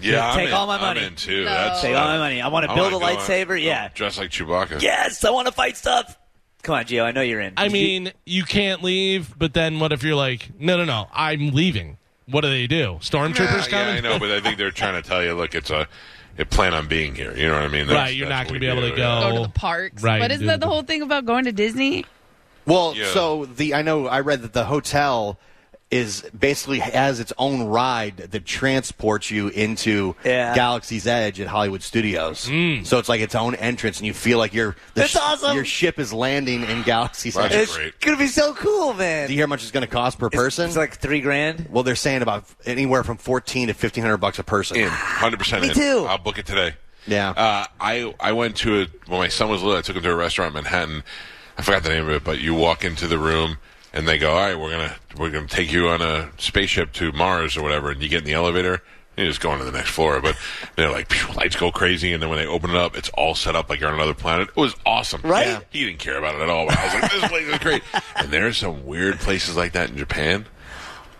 [0.00, 0.54] Yeah, I'm Take in.
[0.54, 0.88] all my money.
[0.88, 1.06] I'm money.
[1.06, 1.44] in too.
[1.44, 1.50] No.
[1.50, 2.40] That's Take all my money.
[2.42, 3.52] I want to build a lightsaber.
[3.52, 3.88] on- Yeah.
[3.94, 4.82] Dress like Chewbacca.
[4.82, 6.18] Yes, I want to fight stuff.
[6.62, 7.04] Come on, Gio.
[7.04, 7.54] I know you're in.
[7.56, 11.50] I mean, you can't leave, but then what if you're like, no, no, no, I'm
[11.50, 11.98] leaving?
[12.26, 12.98] What do they do?
[13.00, 13.96] Stormtroopers yeah, coming?
[13.96, 15.87] I know, but I think they're trying to tell you, look, it's a.
[16.38, 17.37] It plan on being here.
[17.37, 17.87] You know what I mean?
[17.87, 19.20] That's, Right, you're not gonna be able do, to yeah.
[19.20, 19.30] go.
[19.32, 20.02] Go to the parks.
[20.02, 22.06] Right, But isn't that the the- whole thing about going to Disney?
[22.64, 23.08] Well, Yeah.
[23.12, 25.38] so the I know I read that the hotel
[25.92, 30.55] is basically has its own ride that transports you into Yeah.
[30.55, 32.46] Galaxy's Edge at Hollywood Studios.
[32.48, 32.87] Mm.
[32.87, 35.55] So it's like its own entrance, and you feel like your the That's awesome.
[35.55, 37.52] Your ship is landing in Galaxy's Edge.
[37.52, 38.00] it's great.
[38.00, 39.26] gonna be so cool, man.
[39.28, 40.66] Do you hear how much it's going to cost per It's- person?
[40.66, 41.66] It's like three grand.
[41.70, 44.78] well, they're saying about anywhere from fourteen to fifteen hundred bucks a person.
[44.78, 45.62] In hundred percent.
[45.62, 45.74] Me in.
[45.74, 46.07] too.
[46.09, 46.74] I'll book it today.
[47.07, 47.31] Yeah.
[47.31, 49.76] Uh, I I went to a when my son was little.
[49.78, 51.02] I took him to a restaurant in Manhattan.
[51.59, 53.59] I forgot the name of it, but you walk into the room
[53.92, 57.12] and they go, "All right, we're gonna we're gonna take you on a spaceship to
[57.12, 58.83] Mars or whatever." And you get in the elevator.
[59.14, 60.38] And you just go on to the next floor, but
[60.76, 63.35] they're like phew, lights go crazy, and then when they open it up, it's all
[63.35, 64.48] set up like you're on another planet.
[64.48, 65.48] It was awesome, Right?
[65.48, 65.61] Yeah.
[65.68, 66.66] He didn't care about it at all.
[66.66, 67.83] But I was like, "This place is great."
[68.16, 70.46] And there are some weird places like that in Japan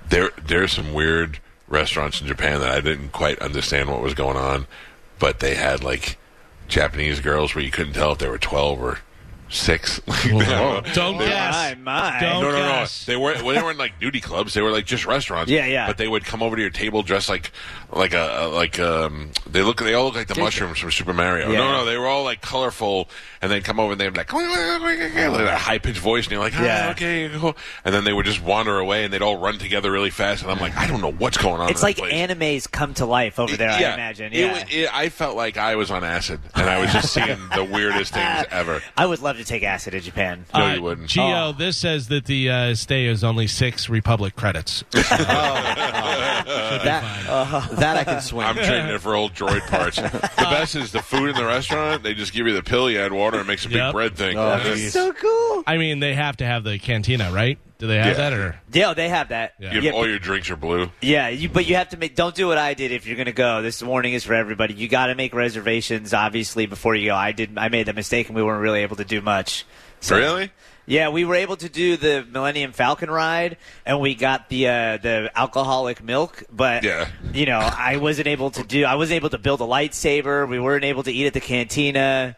[0.09, 4.15] there there are some weird restaurants in Japan that I didn't quite understand what was
[4.15, 4.67] going on,
[5.19, 6.19] but they had like
[6.69, 8.99] Japanese girls where you couldn't tell if they were twelve or
[9.53, 10.01] six.
[10.07, 11.19] Like, I don't oh, know.
[11.19, 11.77] They- guess.
[11.77, 12.21] My, my.
[12.21, 12.63] Don't No, no, no.
[12.63, 13.05] guess.
[13.05, 14.55] They were well, they weren't like nudie clubs.
[14.55, 15.51] They were like just restaurants.
[15.51, 15.87] Yeah, yeah.
[15.87, 17.53] But they would come over to your table dressed like
[17.93, 19.31] like a like um.
[19.49, 19.79] They look.
[19.81, 21.51] They all look like the mushrooms from Super Mario.
[21.51, 21.59] Yeah.
[21.59, 21.85] No, no.
[21.85, 23.09] They were all like colorful,
[23.43, 24.99] and they'd come over and they'd be like, like
[25.49, 26.91] a high pitched voice, and you're like, ah, Yeah.
[26.93, 27.57] okay, cool.
[27.85, 30.51] And then they would just wander away, and they'd all run together really fast, and
[30.51, 31.69] I'm like, I don't know what's going on.
[31.71, 32.13] It's in like place.
[32.15, 33.71] animes come to life over there.
[33.71, 34.33] I imagine.
[34.33, 34.53] Yeah.
[34.53, 37.65] wa- it- I felt like I was on acid, and I was just seeing the
[37.65, 38.81] weirdest things ever.
[38.97, 40.47] I would love to take acid in Japan.
[40.55, 41.09] No, Uh, you wouldn't.
[41.11, 41.53] Gio, Oh.
[41.53, 44.83] this says that the uh, stay is only six Republic credits.
[46.83, 47.15] That
[47.83, 48.47] that I can swing.
[48.47, 49.97] I'm trading it for old droid parts.
[49.97, 52.03] The best is the food in the restaurant.
[52.03, 53.93] They just give you the pill, you add water, and it makes a big Yep.
[53.93, 54.39] bread thing.
[54.39, 54.93] Oh, And geez.
[54.93, 55.63] so cool.
[55.67, 57.59] I mean, they have to have the cantina, right?
[57.79, 58.13] Do they have Yeah.
[58.15, 58.57] that or?
[58.73, 59.55] Yeah, they have that.
[59.59, 59.69] Yeah.
[59.71, 60.91] you have- Yeah, all but- your drinks are blue.
[61.01, 62.15] Yeah, you, but you have to make.
[62.15, 63.61] Don't do what I did if you're going to go.
[63.61, 64.75] This warning is for everybody.
[64.75, 67.17] You got to make reservations, obviously, before you go.
[67.17, 67.59] I did.
[67.59, 69.65] I made that mistake, and we weren't really able to do much.
[70.01, 70.51] So- Really?
[70.87, 74.97] Yeah, we were able to do the Millennium Falcon ride, and we got the uh,
[74.97, 76.43] the alcoholic milk.
[76.51, 77.09] But Yeah.
[77.33, 78.85] you know, I wasn't able to do.
[78.85, 80.49] I wasn't able to build a lightsaber.
[80.49, 82.37] We weren't able to eat at the cantina.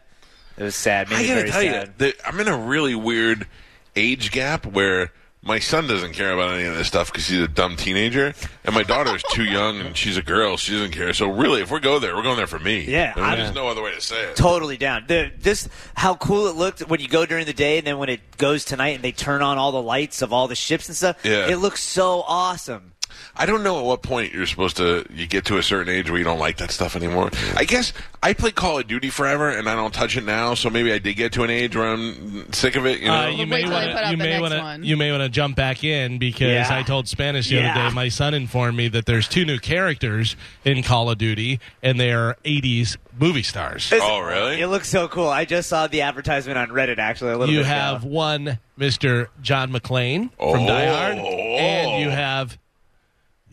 [0.57, 1.09] It was sad.
[1.09, 1.87] Made I gotta tell sad.
[1.87, 3.47] you, that I'm in a really weird
[3.95, 5.11] age gap where
[5.45, 8.73] my son doesn't care about any of this stuff because he's a dumb teenager, and
[8.73, 10.57] my daughter's too young and she's a girl.
[10.57, 11.13] She doesn't care.
[11.13, 12.81] So really, if we go there, we're going there for me.
[12.81, 14.35] Yeah, I mean, there's no other way to say it.
[14.35, 15.05] Totally down.
[15.07, 18.09] The, this how cool it looked when you go during the day, and then when
[18.09, 20.97] it goes tonight, and they turn on all the lights of all the ships and
[20.97, 21.17] stuff.
[21.23, 21.47] Yeah.
[21.47, 22.93] it looks so awesome.
[23.35, 26.09] I don't know at what point you're supposed to you get to a certain age
[26.09, 27.31] where you don't like that stuff anymore.
[27.55, 30.69] I guess I play Call of Duty forever and I don't touch it now, so
[30.69, 32.99] maybe I did get to an age where I'm sick of it.
[32.99, 34.11] You know, Uh, you Wait may till they want put out to.
[34.11, 34.87] You may want to.
[34.87, 36.67] You may want to jump back in because Yeah.
[36.69, 37.71] I told Spanish the Yeah.
[37.75, 37.95] other day.
[37.95, 42.11] My son informed me that there's two new characters in Call of Duty, and they
[42.11, 43.91] are '80s movie stars.
[43.95, 44.59] Oh, really?
[44.61, 45.29] It looks so cool.
[45.29, 47.75] I just saw the advertisement on Reddit actually a little You bit ago.
[47.75, 49.27] have one, Mr.
[49.41, 50.67] John McClane from Oh.
[50.67, 52.57] Die Hard, and you have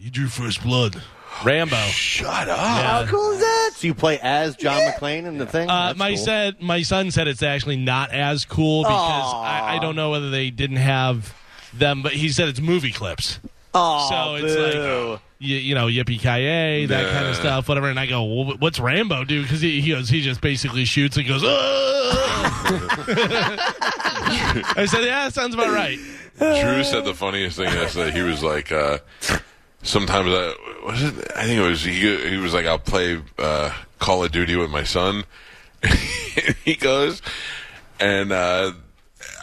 [0.03, 1.01] He drew first blood.
[1.45, 1.77] Rambo.
[1.77, 2.59] Shut up.
[2.59, 3.71] How cool is that?
[3.77, 5.71] So you play as John McClane in the thing?
[5.71, 6.25] Uh, That's my cool.
[6.25, 10.29] said my son said it's actually not as cool because I, I don't know whether
[10.29, 11.33] they didn't have
[11.73, 13.39] them, but he said it's movie clips.
[13.75, 15.13] Oh, so it's boo.
[15.13, 17.89] like you, you know yippee ki yay that kind of stuff, whatever.
[17.89, 19.43] And I go, well, what's Rambo do?
[19.43, 21.43] Because he, he goes, he just basically shoots and goes.
[21.47, 21.49] I
[24.91, 25.97] said, yeah, that sounds about right.
[26.39, 28.11] Drew said the funniest thing yesterday.
[28.11, 28.99] He was like, uh,
[29.83, 31.33] sometimes I was it.
[31.37, 32.31] I think it was he.
[32.31, 35.25] He was like, I'll play uh, Call of Duty with my son.
[36.65, 37.23] he goes,
[38.01, 38.73] and uh,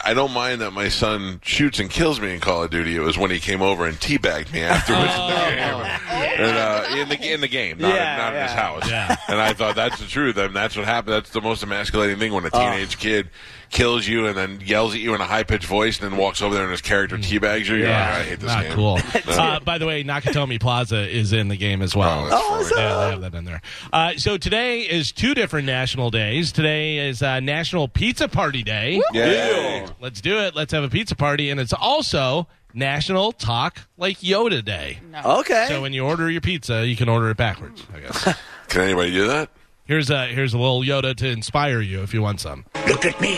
[0.04, 2.96] I don't mind that my son shoots and kills me in Call of Duty.
[2.96, 6.84] It was when he came over and teabagged me afterwards in the game, and, uh,
[6.96, 8.90] in the in the game, not, Yeah, not in his house.
[8.90, 9.16] Yeah.
[9.28, 10.38] And I thought that's the truth.
[10.38, 11.14] I mean, that's what happened.
[11.14, 13.28] That's the most emasculating thing when a teenage kid
[13.70, 16.42] kills you and then yells at you in a high pitched voice and then walks
[16.42, 17.76] over there and his character teabags you.
[17.76, 18.72] You're like, I hate this not game.
[18.72, 18.98] cool.
[19.28, 22.28] uh, by the way, Nakatomi Plaza is in the game as well.
[22.30, 23.62] Oh, that's Yeah, they have that in there.
[23.92, 26.50] Uh, so today is two different national days.
[26.52, 29.00] Today is uh, National Pizza Party Day.
[29.12, 29.86] Yay.
[30.00, 30.54] Let's do it.
[30.54, 35.00] Let's have a pizza party, and it's also National Talk Like Yoda Day.
[35.24, 35.66] Okay.
[35.68, 37.84] So when you order your pizza, you can order it backwards.
[37.94, 38.36] I guess.
[38.68, 39.50] Can anybody do that?
[39.90, 42.64] here's a here's a little Yoda to inspire you if you want some.
[42.86, 43.34] Look at me.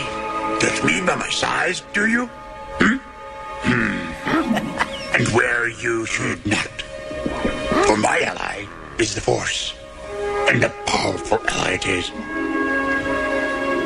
[0.61, 2.27] Judge me by my size, do you?
[2.79, 2.97] Hmm?
[3.65, 5.15] Hmm.
[5.15, 6.81] and where you should not.
[7.87, 8.65] For my ally
[8.99, 9.73] is the Force.
[10.49, 12.11] And a powerful ally it is.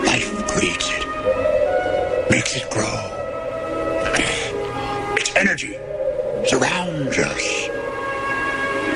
[0.06, 1.07] Life creates it.
[2.38, 2.98] Makes it grow.
[5.18, 5.74] Its energy
[6.46, 7.70] surrounds us.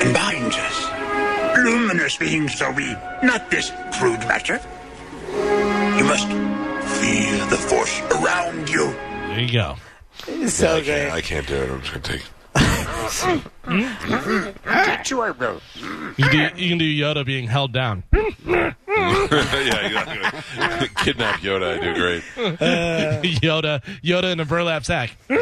[0.00, 1.56] And binds us.
[1.58, 2.92] Luminous beings are we,
[3.24, 4.60] not this crude matter.
[5.98, 6.28] You must
[7.00, 8.92] feel the force around you.
[9.26, 9.74] There you go.
[10.46, 11.68] so I can't, I can't do it.
[11.68, 12.22] I'm just going to take.
[16.16, 18.04] You can do, you can do Yoda being held down.
[18.98, 20.88] yeah, exactly.
[21.04, 21.78] Kidnap Yoda.
[21.78, 22.22] I do great.
[23.40, 25.16] Yoda Yoda in a burlap sack.
[25.28, 25.40] when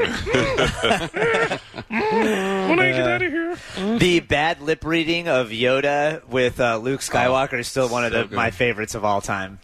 [2.81, 3.57] I get out of here.
[3.99, 8.35] The bad lip reading of Yoda with uh, Luke Skywalker is still one of the,
[8.35, 9.59] my favorites of all time.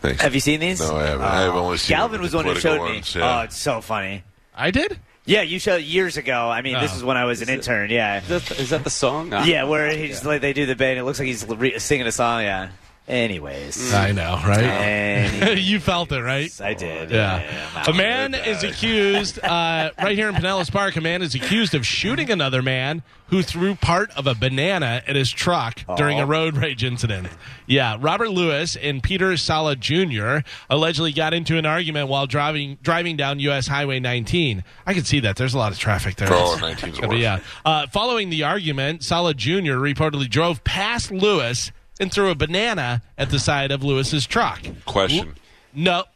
[0.00, 0.22] Thanks.
[0.22, 0.80] Have you seen these?
[0.80, 1.24] No, I haven't.
[1.26, 3.20] I have only seen Galvin was the one who political showed me.
[3.20, 3.38] yeah.
[3.40, 4.22] Oh, it's so funny.
[4.54, 4.98] I did.
[5.28, 6.48] Yeah, you showed years ago.
[6.48, 6.96] I mean, this Oh.
[6.96, 7.90] is when I was an intern.
[7.90, 9.34] Yeah, Is that, is that the song?
[9.34, 9.44] Ah.
[9.44, 10.98] yeah, where he's like they do the band.
[10.98, 12.42] It looks like he's re- singing a song.
[12.42, 12.70] Yeah.
[13.08, 14.62] Anyways, I know, right?
[14.62, 16.52] Anyways, you felt it, right?
[16.60, 17.10] I did.
[17.10, 17.84] Yeah.
[17.86, 21.86] A man is accused, uh, right here in Pinellas Park, a man is accused of
[21.86, 26.56] shooting another man who threw part of a banana at his truck during a road
[26.56, 27.28] rage incident.
[27.66, 27.96] Yeah.
[27.98, 30.38] Robert Lewis and Peter Sala Jr.
[30.68, 33.66] allegedly got into an argument while driving driving down U.S.
[33.66, 34.64] Highway 19.
[34.86, 35.36] I can see that.
[35.36, 36.28] There's a lot of traffic there.
[36.30, 37.40] Oh, 19's But yeah.
[37.64, 39.76] Uh, following the argument, Sala Jr.
[39.76, 44.60] reportedly drove past Lewis and threw a banana at the side of Lewis's truck.
[44.84, 45.34] Question.
[45.74, 46.06] Nope.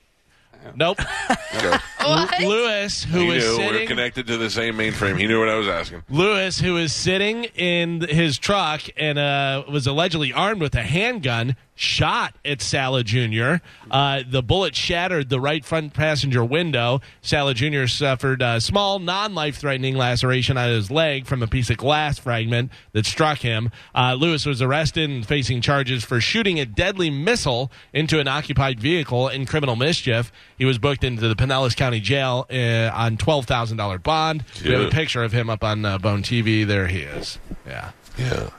[0.77, 0.99] Nope.
[2.03, 2.09] Okay.
[2.09, 2.41] What?
[2.43, 5.17] Lewis, who He was knew we're sitting, connected to the same mainframe.
[5.17, 6.03] He knew what I was asking.
[6.11, 11.55] Lewis, who was sitting in his truck and uh, was allegedly armed with a handgun,
[11.75, 13.57] shot at Sala Jr.
[13.91, 17.01] Uh, the bullet shattered the right front passenger window.
[17.23, 17.87] Sala Jr.
[17.87, 22.71] suffered a small, non-life threatening laceration on his leg from a piece of glass fragment
[22.93, 23.71] that struck him.
[23.95, 28.79] Uh, Lewis was arrested and facing charges for shooting a deadly missile into an occupied
[28.79, 30.31] vehicle in criminal mischief.
[30.59, 34.45] He was booked into the Pinellas County Jail uh, on twelve thousand dollar bond.
[34.63, 36.67] We have a picture of him up on uh, Bone TV.
[36.67, 37.39] There he is.
[37.67, 37.91] Yeah.
[38.19, 38.51] Yeah.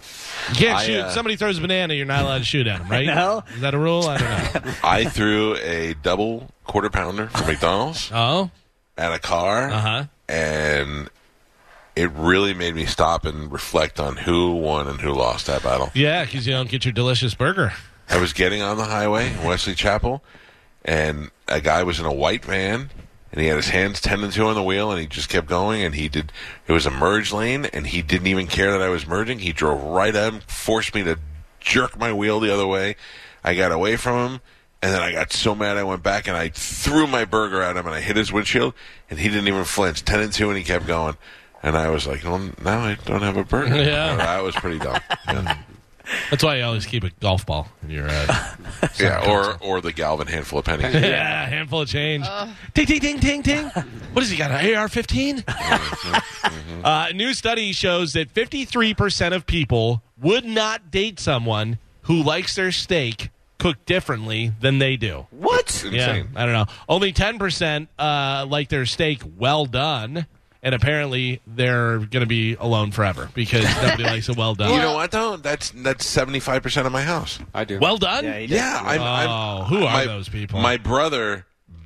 [0.50, 1.00] You can't I, shoot.
[1.00, 3.06] uh, Somebody throws a banana, you're not allowed to shoot at him, right?
[3.14, 3.44] No.
[3.56, 4.08] Is that a rule?
[4.08, 4.74] I don't know.
[4.84, 8.50] I threw a double quarter pounder from McDonald's oh?
[8.98, 10.04] at a car, Uh-huh.
[10.28, 11.10] and
[11.96, 15.92] it really made me stop and reflect on who won and who lost that battle.
[15.94, 17.74] Yeah, because you don't get your delicious burger.
[18.10, 20.24] I was getting on the highway in Wesley Chapel,
[20.84, 22.90] and a guy was in a white van,
[23.34, 25.48] and he had his hands ten and two on the wheel, and he just kept
[25.48, 26.32] going, and he did.
[26.68, 29.40] It was a merge lane, and he didn't even care that I was merging.
[29.40, 31.18] He drove right at him, forced me to
[31.60, 32.96] jerk my wheel the other way.
[33.44, 34.42] I got away from him,
[34.82, 37.76] and then I got so mad I went back and I threw my burger at
[37.76, 38.74] him, and I hit his windshield,
[39.10, 40.06] and he didn't even flinch.
[40.06, 41.18] Ten and two, and he kept going.
[41.64, 43.76] And I was like, well, now I don't have a burger.
[43.84, 44.16] Yeah.
[44.18, 45.00] that was pretty dumb.
[45.28, 45.58] Yeah.
[46.34, 48.08] That's why you always keep a golf ball in your.
[48.10, 48.56] Uh,
[49.00, 50.94] Yeah, or or the Galvin handful of pennies.
[50.96, 52.26] yeah, handful of change.
[52.74, 53.66] Ting, ting, ting, ting, ting.
[53.68, 54.50] What has he got?
[54.50, 55.44] An AR 15?
[55.48, 56.22] uh,
[56.84, 62.72] a new study shows that 53% of people would not date someone who likes their
[62.72, 63.30] steak
[63.60, 65.28] cooked differently than they do.
[65.30, 65.62] What?
[65.66, 66.30] It's Yeah, insane.
[66.36, 66.66] I don't know.
[66.90, 70.26] Only 10% uh, like their steak well done,
[70.64, 74.72] and apparently they're going to be alone forever because nobody likes a well done.
[74.72, 75.38] You know what though?
[75.38, 77.38] That's that's seventy five percent of my house.
[77.54, 77.78] I do.
[77.80, 78.24] well done.
[78.24, 78.58] Yeah, he does.
[78.58, 80.60] Yeah, I'm, I'm, Oh, who are my- those people?
[80.62, 81.46] My brother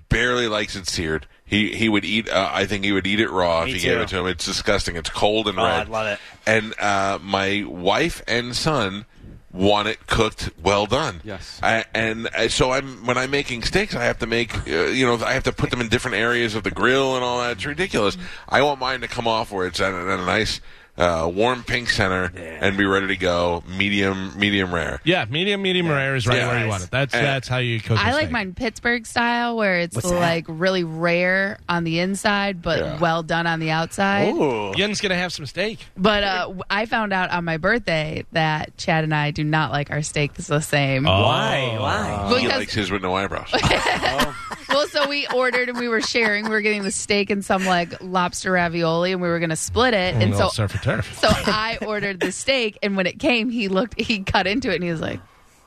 [0.10, 1.28] barely likes it seared.
[1.44, 2.30] He he would eat.
[2.30, 4.04] Uh, I think he would eat it raw Me if you gave too.
[4.04, 4.28] it to him.
[4.28, 4.96] It's disgusting.
[4.98, 5.88] It's cold and Oh, red.
[5.88, 6.20] I love it.
[6.46, 9.06] And uh, my wife and son
[9.52, 11.22] want it cooked well done.
[11.24, 11.60] Yes.
[11.64, 15.06] I, and uh, so I'm when I'm making steaks, I have to make uh, you
[15.06, 17.52] know I have to put them in different areas of the grill and all that.
[17.54, 18.18] It's ridiculous.
[18.50, 20.60] I want mine to come off where it's at, a- at a nice.
[20.98, 23.64] Uh, warm pink center and be ready to go.
[23.68, 25.00] Medium, medium rare.
[25.04, 26.48] Yeah, medium, medium rare is right Yeah.
[26.48, 26.90] where you want it.
[26.92, 28.00] That's And- that's how you cook.
[28.04, 28.32] I like steak.
[28.32, 30.20] mine Pittsburgh style, where it's What's that?
[30.20, 32.98] like really rare on the inside, but Yeah.
[32.98, 34.30] well done on the outside.
[34.34, 34.74] Ooh.
[34.76, 35.86] Yen's gonna have some steak.
[35.96, 39.72] But uh, w- I found out on my birthday that Chad and I do not
[39.72, 41.04] like our steak the same.
[41.04, 41.76] Why?
[41.80, 42.28] Why?
[42.40, 43.50] He Because- likes his with no eyebrows.
[43.54, 44.36] well,
[44.98, 46.46] so we ordered and we were sharing.
[46.46, 49.56] We were getting the steak and some like lobster ravioli, and we were going to
[49.56, 50.16] split it.
[50.16, 51.20] And so, surf and turf.
[51.20, 54.76] so I ordered the steak, and when it came, he looked, he cut into it,
[54.76, 55.20] and he was like.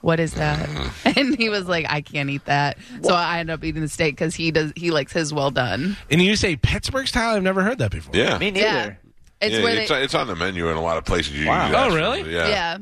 [0.03, 0.67] What is that?
[1.05, 4.15] And he was like, "I can't eat that." So I ended up eating the steak
[4.15, 4.73] because he does.
[4.75, 5.95] He likes his well done.
[6.11, 7.37] And you say Pittsburgh style?
[7.37, 8.17] I've never heard that before.
[8.17, 8.39] Yeah.
[8.39, 8.67] Me neither.
[8.67, 8.95] Yeah,
[9.43, 10.03] it's yeah, where it's, they.
[10.03, 11.39] it's on the menu in a lot of places.
[11.39, 11.71] You, Wow.
[11.75, 12.33] Oh, really?
[12.33, 12.49] Yeah.
[12.49, 12.79] yeah,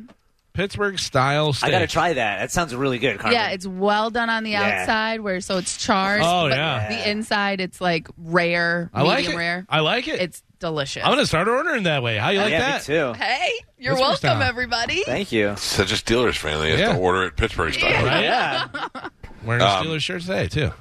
[0.58, 1.68] Pittsburgh style steak.
[1.68, 2.40] I got to try that.
[2.40, 3.20] That sounds really good.
[3.20, 3.38] Carmen.
[3.38, 4.80] yeah, it's well done on the Yeah.
[4.80, 6.20] outside, where so it's charred.
[6.24, 6.88] Oh, but yeah.
[6.88, 9.36] The inside, it's like rare, I like medium it.
[9.38, 9.66] rare.
[9.68, 10.20] I like it.
[10.20, 11.04] It's delicious.
[11.04, 12.16] I'm gonna start ordering that way.
[12.18, 12.88] How you like yeah, that?
[12.88, 13.12] me too.
[13.12, 14.42] Hey, you're Pittsburgh welcome, style.
[14.42, 15.04] everybody.
[15.04, 15.54] Thank you.
[15.56, 16.58] Such a Steelers fan.
[16.60, 16.92] They have Yeah.
[16.94, 18.04] to order it Pittsburgh style.
[18.04, 18.24] Right?
[18.24, 18.66] Yeah,
[19.44, 20.72] Wearing a Um, Steelers shirt today too.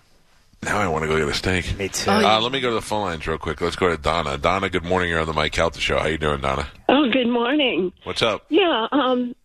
[0.63, 1.77] Now I want to go get a steak.
[1.77, 2.09] me too.
[2.09, 3.61] Oh, Uh, let me go to the phone lines real quick.
[3.61, 4.39] Let's go to Donna.
[4.39, 5.09] Donna, good morning.
[5.11, 5.99] You're on the Mike Calta show.
[5.99, 6.67] How you doing, Donna?
[6.89, 7.93] Oh, good morning.
[8.05, 8.45] What's up?
[8.49, 9.35] Yeah, um,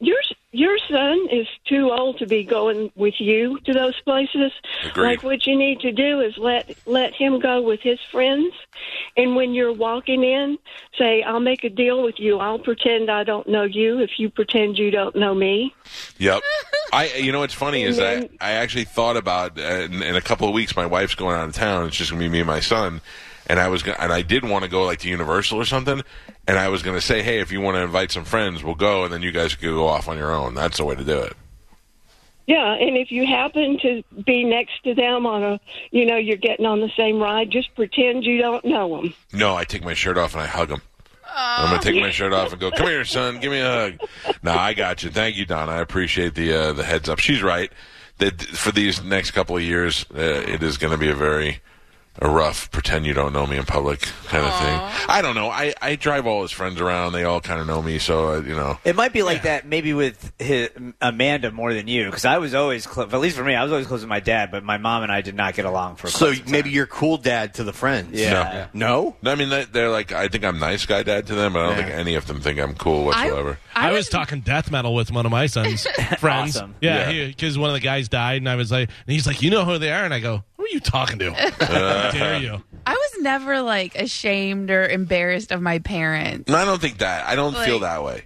[0.00, 0.18] your
[0.52, 4.52] your son is too old to be going with you to those places.
[4.84, 5.02] Agreed.
[5.04, 8.54] Like what you need to do is let let him go with his friends,
[9.16, 10.58] and when you're walking in,
[10.98, 12.38] say, "I'll make a deal with you.
[12.38, 15.74] I'll pretend I don't know you if you pretend you don't know me."
[16.18, 16.42] Yep.
[16.92, 17.12] I.
[17.14, 20.16] You know what's funny is And that then- I actually thought about uh, in, in
[20.16, 20.76] a couple of weeks.
[20.76, 21.86] My wife's going out of town.
[21.86, 23.00] It's just gonna be me and my son.
[23.48, 26.02] And I was gonna, and I did want to go like to Universal or something.
[26.48, 28.74] And I was going to say, hey, if you want to invite some friends, we'll
[28.74, 30.54] go, and then you guys could go off on your own.
[30.54, 31.36] That's the way to do it.
[32.46, 36.36] Yeah, and if you happen to be next to them on a, you know, you're
[36.36, 39.14] getting on the same ride, just pretend you don't know them.
[39.32, 40.80] No, I take my shirt off and I hug him.
[41.28, 42.70] I'm gonna take my shirt off and go.
[42.70, 43.40] Come here, son.
[43.40, 43.98] Give me a hug.
[44.42, 45.10] No, I got you.
[45.10, 45.72] Thank you, Donna.
[45.72, 47.18] I appreciate the uh, the heads up.
[47.18, 47.70] She's right.
[48.18, 51.60] That for these next couple of years, uh, it is going to be a very
[52.20, 55.06] a rough pretend you don't know me in public kind of thing.
[55.08, 55.48] I don't know.
[55.50, 57.12] I, I drive all his friends around.
[57.12, 58.78] They all kind of know me, so uh, you know.
[58.84, 62.54] It might be like that maybe with his, Amanda more than you, because I was
[62.54, 63.12] always close.
[63.12, 65.12] At least for me, I was always close with my dad, but my mom and
[65.12, 66.06] I did not get along for.
[66.06, 66.70] A So maybe time.
[66.70, 68.18] you're cool dad to the friends.
[68.20, 68.68] Yeah.
[68.72, 69.16] No.
[69.22, 71.60] No, I mean they- they're like I think I'm nice guy dad to them, but
[71.60, 71.84] I don't Yeah.
[71.86, 73.58] think any of them think I'm cool whatsoever.
[73.74, 75.86] I, was talking death metal with one of my son's
[76.18, 76.56] friends.
[76.56, 76.74] Awesome.
[76.80, 77.26] Yeah, Yeah.
[77.26, 79.64] because one of the guys died, and I was like, and he's like, you know
[79.64, 81.26] who they are, and I go, who are you talking to?
[82.14, 82.62] How dare you?
[82.86, 86.48] I was never like ashamed or embarrassed of my parents.
[86.50, 87.26] No, I don't think that.
[87.26, 88.24] I don't feel that way.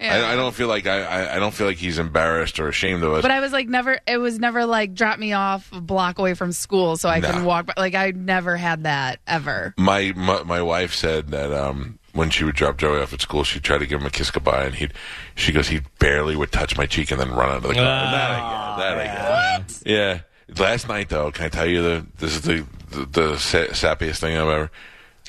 [0.00, 0.14] Yeah.
[0.28, 3.02] I, I don't feel like I, I I don't feel like he's embarrassed or ashamed
[3.02, 3.22] of us.
[3.22, 3.98] But I was like never.
[4.06, 7.32] It was never like drop me off a block away from school so I Nah.
[7.32, 7.66] can walk.
[7.66, 7.74] by.
[7.76, 9.74] Like I never had that ever.
[9.76, 13.42] my, my my wife said that um, when she would drop Joey off at school,
[13.42, 14.94] she'd try to give him a kiss goodbye, and he'd
[15.34, 17.82] she goes he barely would touch my cheek and then run out of the car.
[17.84, 18.76] Ah.
[18.78, 19.16] that I get.
[19.16, 19.82] That I get.
[19.84, 20.20] Yeah.
[20.56, 24.36] Last night though, can I tell you the this is the the, the sappiest thing
[24.36, 24.70] I've ever.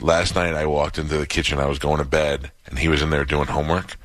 [0.02, 1.60] Last night I walked into the kitchen.
[1.60, 3.98] I was going to bed, and he was in there doing homework.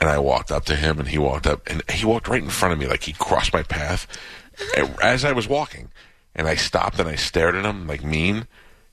[0.00, 2.50] And I walked up to him, and he walked up, and he walked right in
[2.50, 4.06] front of me, like he crossed my path
[5.02, 5.90] as I was walking.
[6.34, 8.46] And I stopped and I stared at him like mean.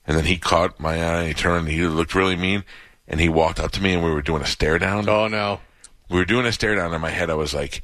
[0.06, 1.20] And then he caught my eye.
[1.20, 1.68] And he turned.
[1.68, 2.64] And he looked really mean.
[3.08, 5.08] And he walked up to me, and we were doing a stare down.
[5.08, 5.62] Oh no.
[6.10, 6.94] We were doing a stare down.
[6.94, 7.82] In my head, I was like,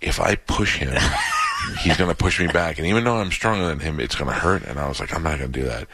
[0.00, 0.94] if I push him,
[1.80, 2.78] he's going to push me back.
[2.78, 4.62] And even though I'm stronger than him, it's going to hurt.
[4.64, 5.88] And I was like, I'm not going to do that.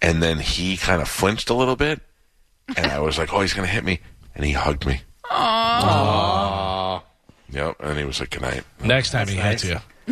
[0.00, 2.00] And then he kind of flinched a little bit.
[2.76, 4.00] And I was like, oh, he's going to hit me.
[4.34, 5.00] And he hugged me.
[5.24, 7.02] Aww.
[7.50, 7.76] Yep.
[7.80, 8.64] And he was like, good night.
[8.82, 9.78] Next time he hits you.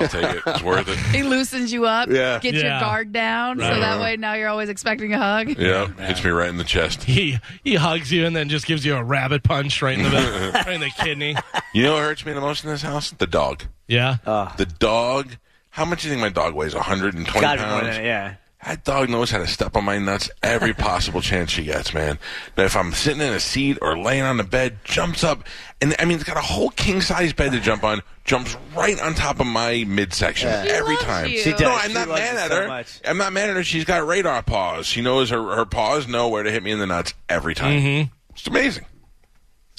[0.00, 0.42] I'll take it.
[0.46, 0.98] It's worth it.
[1.14, 2.08] He loosens you up.
[2.08, 2.38] Yeah.
[2.38, 3.74] Get your guard down, Right.
[3.74, 5.58] so that way now you're always expecting a hug.
[5.58, 5.86] Yeah.
[6.06, 7.04] Hits me right in the chest.
[7.04, 10.10] He he hugs you and then just gives you a rabbit punch right in the
[10.10, 11.36] middle, right in the kidney.
[11.72, 13.10] You know what hurts me the most in this house?
[13.12, 13.64] The dog.
[13.86, 14.16] Yeah.
[14.24, 15.36] The dog.
[15.70, 16.74] How much do you think my dog weighs?
[16.74, 17.96] 120 Gotta pounds.
[17.98, 18.34] yeah.
[18.66, 22.18] That dog knows how to step on my nuts every possible chance she gets, man.
[22.56, 25.44] Now, if I'm sitting in a seat or laying on the bed, jumps up,
[25.80, 29.00] and I mean, it's got a whole king size bed to jump on, jumps right
[29.00, 31.30] on top of my midsection She every loves time.
[31.30, 31.38] you.
[31.38, 31.60] She does.
[31.60, 32.68] No, I'm She not loves mad at so her.
[32.68, 33.00] much.
[33.04, 33.62] I'm not mad at her.
[33.64, 34.86] She's got radar paws.
[34.86, 38.10] She knows her her paws know where to hit me in the nuts every time.
[38.30, 38.86] It's amazing.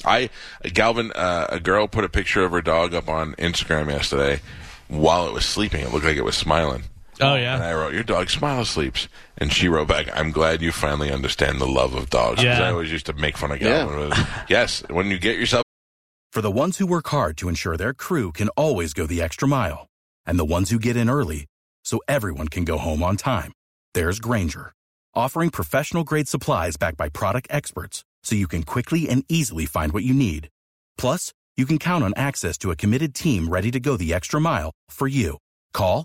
[0.06, 0.30] I
[0.72, 4.40] Galvin, uh, a girl put a picture of her dog up on Instagram yesterday
[4.88, 5.82] while it was sleeping.
[5.82, 6.84] It looked like it was smiling.
[7.20, 7.54] Oh yeah.
[7.54, 7.70] And yeah.
[7.70, 9.08] I wrote, "Your dog smiles sleeps,"
[9.38, 12.68] and she wrote back, "I'm glad you finally understand the love of dogs." Because Yeah.
[12.68, 14.12] I always used to make fun of Galvin.
[14.48, 15.64] yes, when you get yourself
[16.32, 19.48] For the ones who work hard to ensure their crew can always go the extra
[19.48, 19.86] mile,
[20.24, 21.46] and the ones who get in early
[21.84, 23.52] so everyone can go home on time,
[23.94, 24.72] there's Grainger,
[25.14, 29.92] offering professional grade supplies backed by product experts so you can quickly and easily find
[29.92, 30.48] what you need.
[30.96, 34.40] Plus, you can count on access to a committed team ready to go the extra
[34.40, 35.36] mile for you.
[35.72, 36.04] Call,